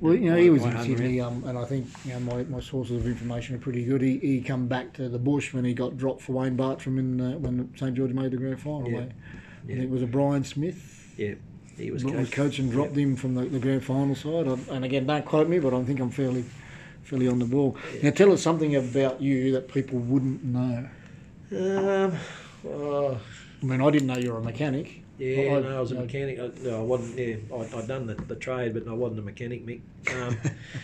Well, 0.00 0.14
you 0.14 0.30
know, 0.30 0.36
he 0.36 0.50
was 0.50 0.64
in. 0.64 0.78
Sydney, 0.78 1.20
um, 1.20 1.42
and 1.44 1.58
I 1.58 1.64
think 1.64 1.86
you 2.04 2.12
know 2.12 2.20
my, 2.20 2.42
my 2.44 2.60
sources 2.60 2.96
of 2.96 3.06
information 3.06 3.56
are 3.56 3.58
pretty 3.58 3.84
good. 3.84 4.02
He, 4.02 4.18
he 4.18 4.40
come 4.42 4.68
back 4.68 4.92
to 4.94 5.08
the 5.08 5.18
bush 5.18 5.54
when 5.54 5.64
he 5.64 5.72
got 5.72 5.96
dropped 5.96 6.20
for 6.20 6.32
Wayne 6.32 6.56
Bartrim 6.58 6.98
in 6.98 7.20
uh, 7.20 7.38
when 7.38 7.74
St 7.76 7.94
George 7.94 8.12
made 8.12 8.32
the 8.32 8.36
grand 8.36 8.60
final. 8.60 8.90
Yeah. 8.90 8.98
I 8.98 9.00
Yeah. 9.66 9.76
think 9.76 9.80
it 9.84 9.90
was 9.90 10.02
a 10.02 10.06
Brian 10.06 10.44
Smith. 10.44 11.14
yeah 11.16 11.34
he 11.78 11.90
was 11.90 12.04
was, 12.04 12.12
coached. 12.12 12.32
coach 12.32 12.58
and 12.58 12.70
dropped 12.70 12.94
him 12.96 13.16
from 13.16 13.34
the, 13.34 13.46
the 13.46 13.58
grand 13.58 13.82
final 13.82 14.14
side. 14.14 14.46
I, 14.46 14.74
and 14.74 14.84
again, 14.84 15.06
don't 15.06 15.24
quote 15.24 15.48
me, 15.48 15.58
but 15.58 15.72
I 15.72 15.82
think 15.84 16.00
I'm 16.00 16.10
fairly 16.10 16.44
fairly 17.02 17.28
on 17.28 17.38
the 17.38 17.44
ball. 17.44 17.76
Now, 18.02 18.10
tell 18.10 18.32
us 18.32 18.42
something 18.42 18.76
about 18.76 19.20
you 19.20 19.52
that 19.52 19.68
people 19.68 19.98
wouldn't 19.98 20.44
know. 20.44 20.88
Um, 21.52 22.16
oh, 22.66 23.20
I 23.62 23.64
mean, 23.64 23.80
I 23.80 23.90
didn't 23.90 24.08
know 24.08 24.16
you 24.16 24.32
were 24.32 24.38
a 24.38 24.42
mechanic. 24.42 25.02
yeah, 25.18 25.56
I- 25.56 25.60
no, 25.60 25.76
I 25.76 25.80
was 25.80 25.92
a 25.92 25.96
mechanic. 25.96 26.38
I, 26.38 26.50
no, 26.62 26.78
I 26.80 26.82
wasn't. 26.82 27.18
Yeah, 27.18 27.36
I, 27.54 27.78
I'd 27.78 27.88
done 27.88 28.06
the, 28.06 28.14
the 28.14 28.36
trade, 28.36 28.74
but 28.74 28.88
I 28.88 28.92
wasn't 28.92 29.20
a 29.20 29.22
mechanic, 29.22 29.66
Mick. 29.66 29.80
Um, 30.14 30.36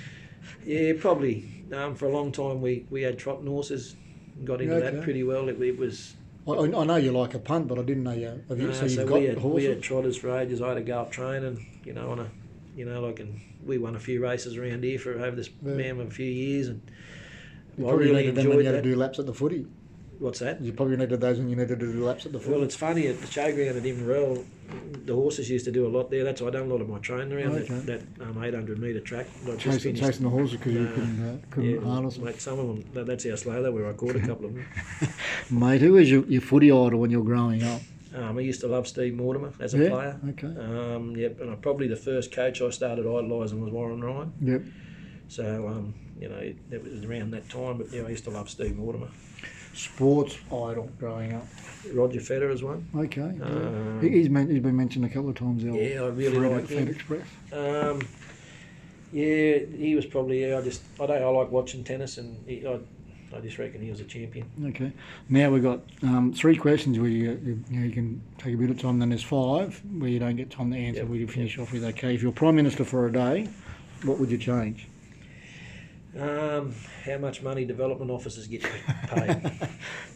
yeah, 0.64 0.92
probably. 0.98 1.64
Um, 1.72 1.94
for 1.94 2.06
a 2.06 2.10
long 2.10 2.32
time, 2.32 2.60
we, 2.60 2.86
we 2.90 3.02
had 3.02 3.18
trotting 3.18 3.46
horses. 3.46 3.96
Got 4.44 4.60
into 4.60 4.74
Okay. 4.76 4.96
that 4.96 5.02
pretty 5.02 5.24
well. 5.24 5.48
It, 5.48 5.60
it 5.60 5.76
was 5.76 6.14
I, 6.46 6.52
I 6.52 6.84
know 6.84 6.96
you 6.96 7.10
like 7.12 7.34
a 7.34 7.38
punt, 7.38 7.66
but 7.68 7.78
I 7.78 7.82
didn't 7.82 8.04
know 8.04 8.12
you. 8.12 8.42
Have 8.48 8.58
you 8.60 8.68
No, 8.68 8.72
so 8.72 8.84
you've 8.86 9.06
got 9.08 9.18
we 9.20 9.24
had, 9.26 9.36
we 9.36 9.42
horses? 9.42 9.68
had 9.68 9.82
trotters 9.82 10.16
for 10.16 10.38
ages. 10.38 10.62
I 10.62 10.68
had 10.68 10.74
to 10.74 10.80
go 10.82 11.00
up 11.00 11.10
training, 11.10 11.66
you 11.84 11.92
know, 11.92 12.10
on 12.12 12.20
a, 12.20 12.30
you 12.78 12.84
know, 12.84 13.00
like, 13.00 13.18
and 13.18 13.40
we 13.66 13.76
won 13.76 13.96
a 13.96 13.98
few 13.98 14.22
races 14.22 14.56
around 14.56 14.84
here 14.84 14.98
for 15.00 15.12
over 15.18 15.34
this 15.34 15.50
Yeah. 15.64 15.72
man 15.74 16.00
of 16.00 16.06
a 16.06 16.10
few 16.10 16.30
years, 16.30 16.68
and 16.68 16.80
you 17.76 17.84
I 17.84 17.88
probably 17.90 18.06
really 18.06 18.20
needed 18.26 18.34
them 18.36 18.48
when 18.50 18.58
you 18.60 18.64
had 18.66 18.74
that. 18.76 18.82
to 18.84 18.90
do 18.90 18.96
laps 18.96 19.18
at 19.18 19.26
the 19.26 19.34
footy. 19.34 19.66
What's 20.20 20.40
that? 20.40 20.60
You 20.60 20.72
probably 20.72 20.96
needed 20.96 21.20
those 21.20 21.38
when 21.38 21.48
you 21.48 21.54
needed 21.56 21.78
to 21.80 21.92
do 21.92 22.04
laps 22.04 22.26
at 22.26 22.32
the 22.32 22.40
footy. 22.40 22.52
Well, 22.54 22.62
it's 22.64 22.74
funny 22.74 23.06
at 23.06 23.20
the 23.20 23.26
showground 23.28 23.76
at 23.76 23.86
Inverell, 23.86 24.44
the 25.06 25.14
horses 25.14 25.48
used 25.48 25.64
to 25.66 25.70
do 25.72 25.86
a 25.86 25.88
lot 25.96 26.10
there. 26.10 26.24
That's 26.24 26.40
why 26.40 26.48
I 26.48 26.50
done 26.50 26.62
a 26.62 26.72
lot 26.72 26.80
of 26.80 26.88
my 26.88 26.98
training 26.98 27.32
around 27.32 27.52
Okay. 27.52 27.74
that, 27.74 28.16
that 28.18 28.26
um, 28.26 28.42
800 28.42 28.78
metre 28.80 28.98
track. 29.00 29.26
I 29.46 29.54
Chasing, 29.56 29.78
finished- 29.94 30.02
chasing 30.02 30.24
the 30.24 30.30
horses 30.30 30.56
because 30.58 30.72
you 30.72 30.86
couldn't, 30.86 31.24
uh, 31.28 31.36
couldn't 31.50 31.70
yeah, 31.70 31.80
harness 31.80 32.14
them. 32.16 32.24
mate, 32.24 32.40
some 32.40 32.58
of 32.58 32.66
them. 32.66 32.84
that- 32.94 33.06
That's 33.06 33.28
how 33.28 33.36
slow 33.36 33.62
they 33.62 33.70
were. 33.70 33.88
I 33.88 33.92
caught 33.92 34.16
a 34.16 34.20
couple 34.20 34.46
of 34.46 34.54
them. 34.54 34.64
Mate, 35.50 35.80
who 35.80 35.92
was 35.92 36.10
your, 36.10 36.24
your 36.26 36.40
footy 36.42 36.70
idol 36.72 36.98
when 36.98 37.10
you 37.12 37.18
were 37.20 37.24
growing 37.26 37.62
up? 37.62 37.80
Um, 38.14 38.38
I 38.38 38.40
used 38.40 38.60
to 38.62 38.68
love 38.68 38.88
Steve 38.88 39.14
Mortimer 39.14 39.52
as 39.60 39.74
a 39.74 39.78
Yeah? 39.78 39.88
player. 39.90 40.20
Okay. 40.30 40.46
Um, 40.46 41.14
yep, 41.16 41.40
and 41.40 41.50
I, 41.50 41.54
probably 41.56 41.88
the 41.88 41.96
first 41.96 42.32
coach 42.32 42.62
I 42.62 42.70
started 42.70 43.02
idolising 43.06 43.60
was 43.62 43.72
Warren 43.72 44.02
Ryan. 44.02 44.32
Yep. 44.40 44.62
So, 45.28 45.68
um, 45.68 45.94
you 46.18 46.28
know, 46.28 46.38
it 46.38 46.82
was 46.82 47.04
around 47.04 47.32
that 47.32 47.48
time. 47.50 47.78
But 47.78 47.92
yeah, 47.92 48.02
I 48.02 48.08
used 48.08 48.24
to 48.24 48.30
love 48.30 48.48
Steve 48.48 48.76
Mortimer. 48.76 49.08
Sports 49.74 50.36
idol 50.48 50.90
growing 50.98 51.34
up. 51.34 51.46
Roger 51.92 52.20
Federer's 52.20 52.62
one. 52.64 52.88
Okay. 52.96 53.32
yeah. 53.38 53.44
Um, 53.44 54.00
He- 54.00 54.08
he's, 54.08 54.28
men- 54.30 54.50
he's 54.50 54.60
been 54.62 54.76
mentioned 54.76 55.04
a 55.04 55.08
couple 55.08 55.28
of 55.28 55.36
times. 55.36 55.62
Yeah, 55.62 55.72
I 56.02 56.06
really 56.08 56.36
Fred, 56.36 56.52
like 56.52 56.66
Fred 56.66 56.78
him. 56.78 56.88
Express. 56.88 57.26
Um, 57.52 58.00
yeah, 59.12 59.58
he 59.76 59.94
was 59.94 60.04
probably. 60.06 60.44
Yeah, 60.46 60.58
I 60.58 60.62
just 60.62 60.82
I 61.00 61.06
don't. 61.06 61.22
I 61.22 61.26
like 61.28 61.50
watching 61.50 61.84
tennis, 61.84 62.18
and 62.18 62.36
he, 62.46 62.66
I, 62.66 62.78
I 63.36 63.40
just 63.40 63.58
reckon 63.58 63.82
he 63.82 63.90
was 63.90 64.00
a 64.00 64.04
champion. 64.04 64.46
Okay. 64.66 64.92
Now 65.28 65.50
we've 65.50 65.62
got 65.62 65.80
um, 66.02 66.32
three 66.32 66.56
questions 66.56 66.98
where 66.98 67.08
you, 67.08 67.38
you, 67.44 67.64
you, 67.70 67.80
know, 67.80 67.86
you 67.86 67.92
can 67.92 68.22
take 68.38 68.54
a 68.54 68.56
bit 68.56 68.70
of 68.70 68.80
time. 68.80 68.98
Then 68.98 69.10
there's 69.10 69.22
five 69.22 69.80
where 69.98 70.08
you 70.08 70.18
don't 70.18 70.36
get 70.36 70.50
time 70.50 70.70
to 70.72 70.78
answer. 70.78 71.00
Yep, 71.00 71.08
Where 71.08 71.18
you 71.18 71.28
finish 71.28 71.58
off 71.58 71.72
with 71.72 71.84
okay. 71.84 72.14
If 72.14 72.22
you're 72.22 72.32
prime 72.32 72.56
minister 72.56 72.84
for 72.84 73.06
a 73.06 73.12
day, 73.12 73.48
what 74.04 74.18
would 74.18 74.30
you 74.30 74.38
change? 74.38 74.88
Um, 76.18 76.74
how 77.04 77.18
much 77.18 77.42
money 77.42 77.64
development 77.64 78.10
officers 78.10 78.48
get 78.48 78.62
paid? 78.62 79.42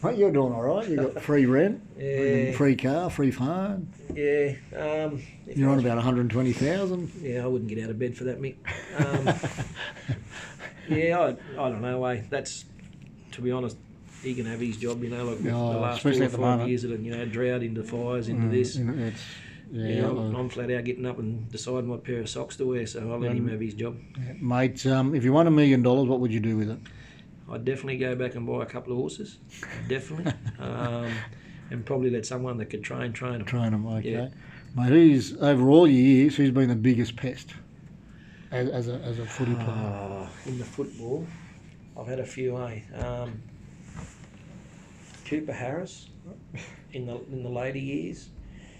Mate, 0.03 0.17
you're 0.17 0.31
doing 0.31 0.51
all 0.51 0.63
right. 0.63 0.89
You 0.89 0.97
got 0.97 1.21
free 1.21 1.45
rent, 1.45 1.81
yeah, 1.97 2.51
free 2.53 2.75
car, 2.75 3.09
free 3.09 3.31
phone. 3.31 3.87
yeah. 4.13 4.53
Um, 4.75 5.21
You're 5.47 5.69
on 5.69 5.79
about 5.79 5.95
120,000. 5.95 7.11
Yeah, 7.21 7.43
I 7.43 7.47
wouldn't 7.47 7.69
get 7.69 7.81
out 7.83 7.91
of 7.91 7.99
bed 7.99 8.17
for 8.17 8.25
that, 8.25 8.41
Mick. 8.41 8.55
Um, 8.97 9.27
yeah, 10.89 11.19
I, 11.19 11.29
I 11.29 11.69
don't 11.69 11.81
know. 11.81 12.03
Eh? 12.05 12.21
That's 12.29 12.65
to 13.33 13.41
be 13.41 13.51
honest. 13.51 13.77
He 14.21 14.33
can 14.33 14.45
have 14.45 14.61
his 14.61 14.77
job, 14.77 15.03
you 15.03 15.09
know, 15.09 15.25
like 15.25 15.39
Oh, 15.53 15.73
the 15.73 15.77
last 15.79 16.01
four 16.01 16.11
or 16.13 16.29
five 16.29 16.67
years 16.69 16.85
of 16.85 16.91
it, 16.91 17.01
you 17.01 17.11
know, 17.11 17.25
drought 17.25 17.61
into 17.61 17.83
fires 17.83 18.29
into 18.29 18.47
Mm, 18.47 18.51
this. 18.51 18.75
you 18.77 18.85
know, 18.85 18.93
it's, 19.05 19.21
yeah, 19.69 19.87
You 19.89 20.01
know, 20.01 20.17
uh, 20.17 20.39
I'm 20.39 20.47
flat 20.49 20.71
out 20.71 20.85
getting 20.85 21.05
up 21.05 21.19
and 21.19 21.51
deciding 21.51 21.89
what 21.89 22.05
pair 22.05 22.21
of 22.21 22.29
socks 22.29 22.55
to 22.57 22.65
wear, 22.65 22.85
so 22.87 22.99
I'll 23.11 23.19
let 23.19 23.31
him 23.35 23.47
Mm. 23.47 23.51
have 23.51 23.59
his 23.59 23.73
job. 23.73 23.97
yeah. 24.17 24.33
mate. 24.39 24.85
Um, 24.85 25.13
if 25.13 25.25
you 25.25 25.33
won 25.33 25.47
a 25.47 25.51
million 25.51 25.81
dollars, 25.83 26.07
what 26.07 26.21
would 26.21 26.31
you 26.33 26.39
do 26.39 26.55
with 26.55 26.69
it? 26.69 26.79
I'd 27.49 27.65
definitely 27.65 27.97
go 27.97 28.15
back 28.15 28.35
and 28.35 28.47
buy 28.47 28.63
a 28.63 28.65
couple 28.65 28.93
of 28.93 28.99
horses, 28.99 29.37
definitely, 29.89 30.31
um, 30.59 31.11
and 31.69 31.85
probably 31.85 32.09
let 32.09 32.25
someone 32.25 32.57
that 32.59 32.67
could 32.69 32.83
train 32.83 33.11
train 33.11 33.39
them. 33.39 33.45
Train 33.45 33.71
them, 33.73 33.85
okay. 33.87 34.09
Yeah. 34.09 34.27
Mate, 34.75 34.89
who's 34.89 35.35
over 35.41 35.69
all 35.69 35.85
your 35.85 35.99
years? 35.99 36.37
Who's 36.37 36.51
been 36.51 36.69
the 36.69 36.75
biggest 36.75 37.17
pest 37.17 37.53
as, 38.51 38.69
as 38.69 38.87
a 38.87 38.93
as 39.01 39.19
a 39.19 39.25
footy 39.25 39.53
player? 39.55 39.93
Oh, 39.93 40.29
in 40.45 40.57
the 40.57 40.63
football, 40.63 41.27
I've 41.97 42.07
had 42.07 42.19
a 42.19 42.25
few. 42.25 42.57
Eh? 42.57 42.81
Um, 42.97 43.41
Cooper 45.25 45.53
Harris 45.53 46.09
in 46.91 47.05
the 47.07 47.15
in 47.31 47.43
the 47.43 47.49
later 47.49 47.77
years. 47.77 48.29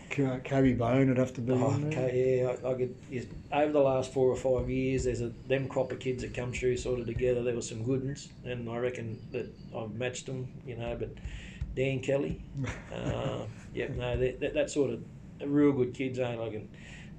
Kobe 0.10 0.74
Bone 0.74 1.08
would 1.08 1.18
have 1.18 1.34
to 1.34 1.42
be. 1.42 1.54
Oh, 1.54 1.80
okay, 1.88 2.42
yeah, 2.42 2.56
I, 2.64 2.72
I 2.72 2.74
could. 2.76 2.96
yes, 3.10 3.26
over 3.52 3.72
the 3.72 3.80
last 3.80 4.14
four 4.14 4.28
or 4.28 4.36
five 4.36 4.70
years, 4.70 5.06
there's 5.06 5.22
a 5.22 5.32
them 5.48 5.68
crop 5.68 5.92
of 5.92 6.00
kids 6.00 6.22
that 6.22 6.36
come 6.36 6.54
through 6.54 6.78
sort 6.78 7.00
of 7.00 7.08
together. 7.08 7.42
There 7.42 7.56
were 7.56 7.62
some 7.62 7.84
good 7.84 8.04
ones, 8.06 8.30
and 8.46 8.70
I 8.70 8.78
reckon 8.78 9.20
that 9.32 9.52
I've 9.76 9.96
matched 9.96 10.28
them. 10.28 10.48
You 10.68 10.78
know, 10.78 10.96
but 11.00 11.10
Dan 11.76 12.00
Kelly, 12.02 12.44
uh, 12.94 13.46
yeah, 13.74 13.88
no, 13.96 14.16
that, 14.18 14.40
that, 14.40 14.54
that 14.54 14.70
sort 14.70 14.92
of 14.92 15.04
real 15.44 15.72
good 15.72 15.96
kids, 15.96 16.20
ain't 16.20 16.40
like, 16.40 16.54
and, 16.54 16.70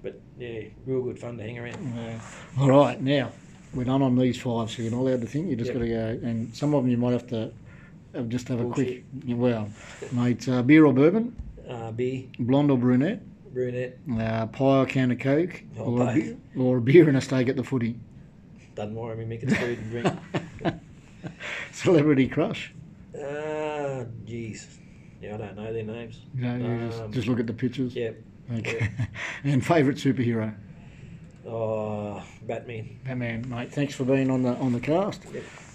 but 0.01 0.21
yeah, 0.39 0.63
real 0.87 1.03
good 1.03 1.19
fun 1.19 1.37
to 1.39 1.43
hang 1.43 1.59
around. 1.59 1.95
Yeah. 1.97 2.21
All 2.61 2.71
right, 2.71 3.01
now 3.01 3.33
we're 3.75 3.85
done 3.85 4.03
on 4.03 4.17
these 4.17 4.41
five, 4.41 4.71
so 4.71 4.83
you're 4.83 4.91
not 4.93 5.01
allowed 5.01 5.21
to 5.23 5.27
think. 5.27 5.49
You 5.49 5.57
just 5.57 5.69
Yep. 5.69 5.75
got 5.75 5.81
to 5.85 5.89
go, 5.89 6.27
and 6.29 6.55
some 6.55 6.75
of 6.75 6.83
them 6.83 6.91
you 6.91 6.97
might 6.97 7.13
have 7.13 7.27
to 7.29 7.53
uh, 8.15 8.23
just 8.23 8.49
have 8.49 8.61
a 8.61 8.65
quick. 8.67 9.05
Well, 9.27 9.69
mate, 10.13 10.49
uh, 10.49 10.63
beer 10.63 10.87
or 10.87 10.93
bourbon, 10.93 11.35
Uh, 11.69 11.91
beer, 11.93 12.25
blonde 12.39 12.71
or 12.71 12.79
brunette, 12.79 13.21
brunette, 13.53 13.99
uh, 14.19 14.47
pie 14.47 14.81
or 14.81 14.87
can 14.87 15.11
of 15.11 15.19
coke, 15.19 15.63
Oh, 15.79 15.85
or, 15.99 16.03
a 16.11 16.15
beer, 16.15 16.37
or 16.57 16.77
a 16.79 16.81
beer 16.81 17.09
and 17.09 17.17
a 17.17 17.21
steak 17.21 17.49
at 17.49 17.57
the 17.57 17.65
footy. 17.65 17.97
doesn't 18.75 18.95
worry 18.95 19.17
me, 19.25 19.37
Mick. 19.37 19.43
It's 19.45 19.55
food 19.57 19.79
and 19.79 19.91
drink. 19.91 20.75
Celebrity 21.73 22.29
crush. 22.29 22.73
Ah, 23.17 24.05
jeez, 24.27 24.67
yeah, 25.23 25.35
I 25.35 25.37
don't 25.39 25.57
know 25.57 25.73
their 25.73 25.85
names. 25.85 26.21
Know, 26.35 26.57
you 26.57 26.87
just, 26.89 27.03
Um, 27.03 27.13
just 27.13 27.29
look 27.29 27.41
at 27.41 27.47
the 27.47 27.53
pictures. 27.53 27.95
Yeah, 27.95 28.11
Okay. 28.59 28.91
and 29.45 29.65
favourite 29.65 29.97
superhero. 29.99 30.55
Oh, 31.47 32.23
Batman. 32.43 32.99
Batman, 33.05 33.49
mate. 33.49 33.73
Thanks 33.73 33.95
for 33.95 34.05
being 34.05 34.31
on 34.31 34.43
the 34.43 34.55
on 34.57 34.73
the 34.73 34.81
cast, 34.81 35.23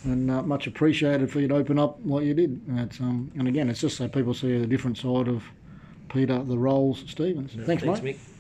and 0.03 0.29
uh, 0.29 0.41
much 0.43 0.67
appreciated 0.67 1.31
for 1.31 1.39
you 1.39 1.47
to 1.47 1.55
open 1.55 1.79
up 1.79 1.99
what 2.01 2.23
you 2.23 2.33
did. 2.33 2.61
And, 2.67 2.95
um, 3.01 3.31
and 3.37 3.47
again, 3.47 3.69
it's 3.69 3.81
just 3.81 3.97
so 3.97 4.07
people 4.07 4.33
see 4.33 4.57
the 4.57 4.67
different 4.67 4.97
side 4.97 5.27
of 5.27 5.43
Peter 6.09 6.41
the 6.43 6.57
Rolls 6.57 7.03
Stevens. 7.07 7.55
No, 7.55 7.65
thanks, 7.65 7.83
thanks 7.83 8.01
mate. 8.01 8.15
Mick. 8.17 8.38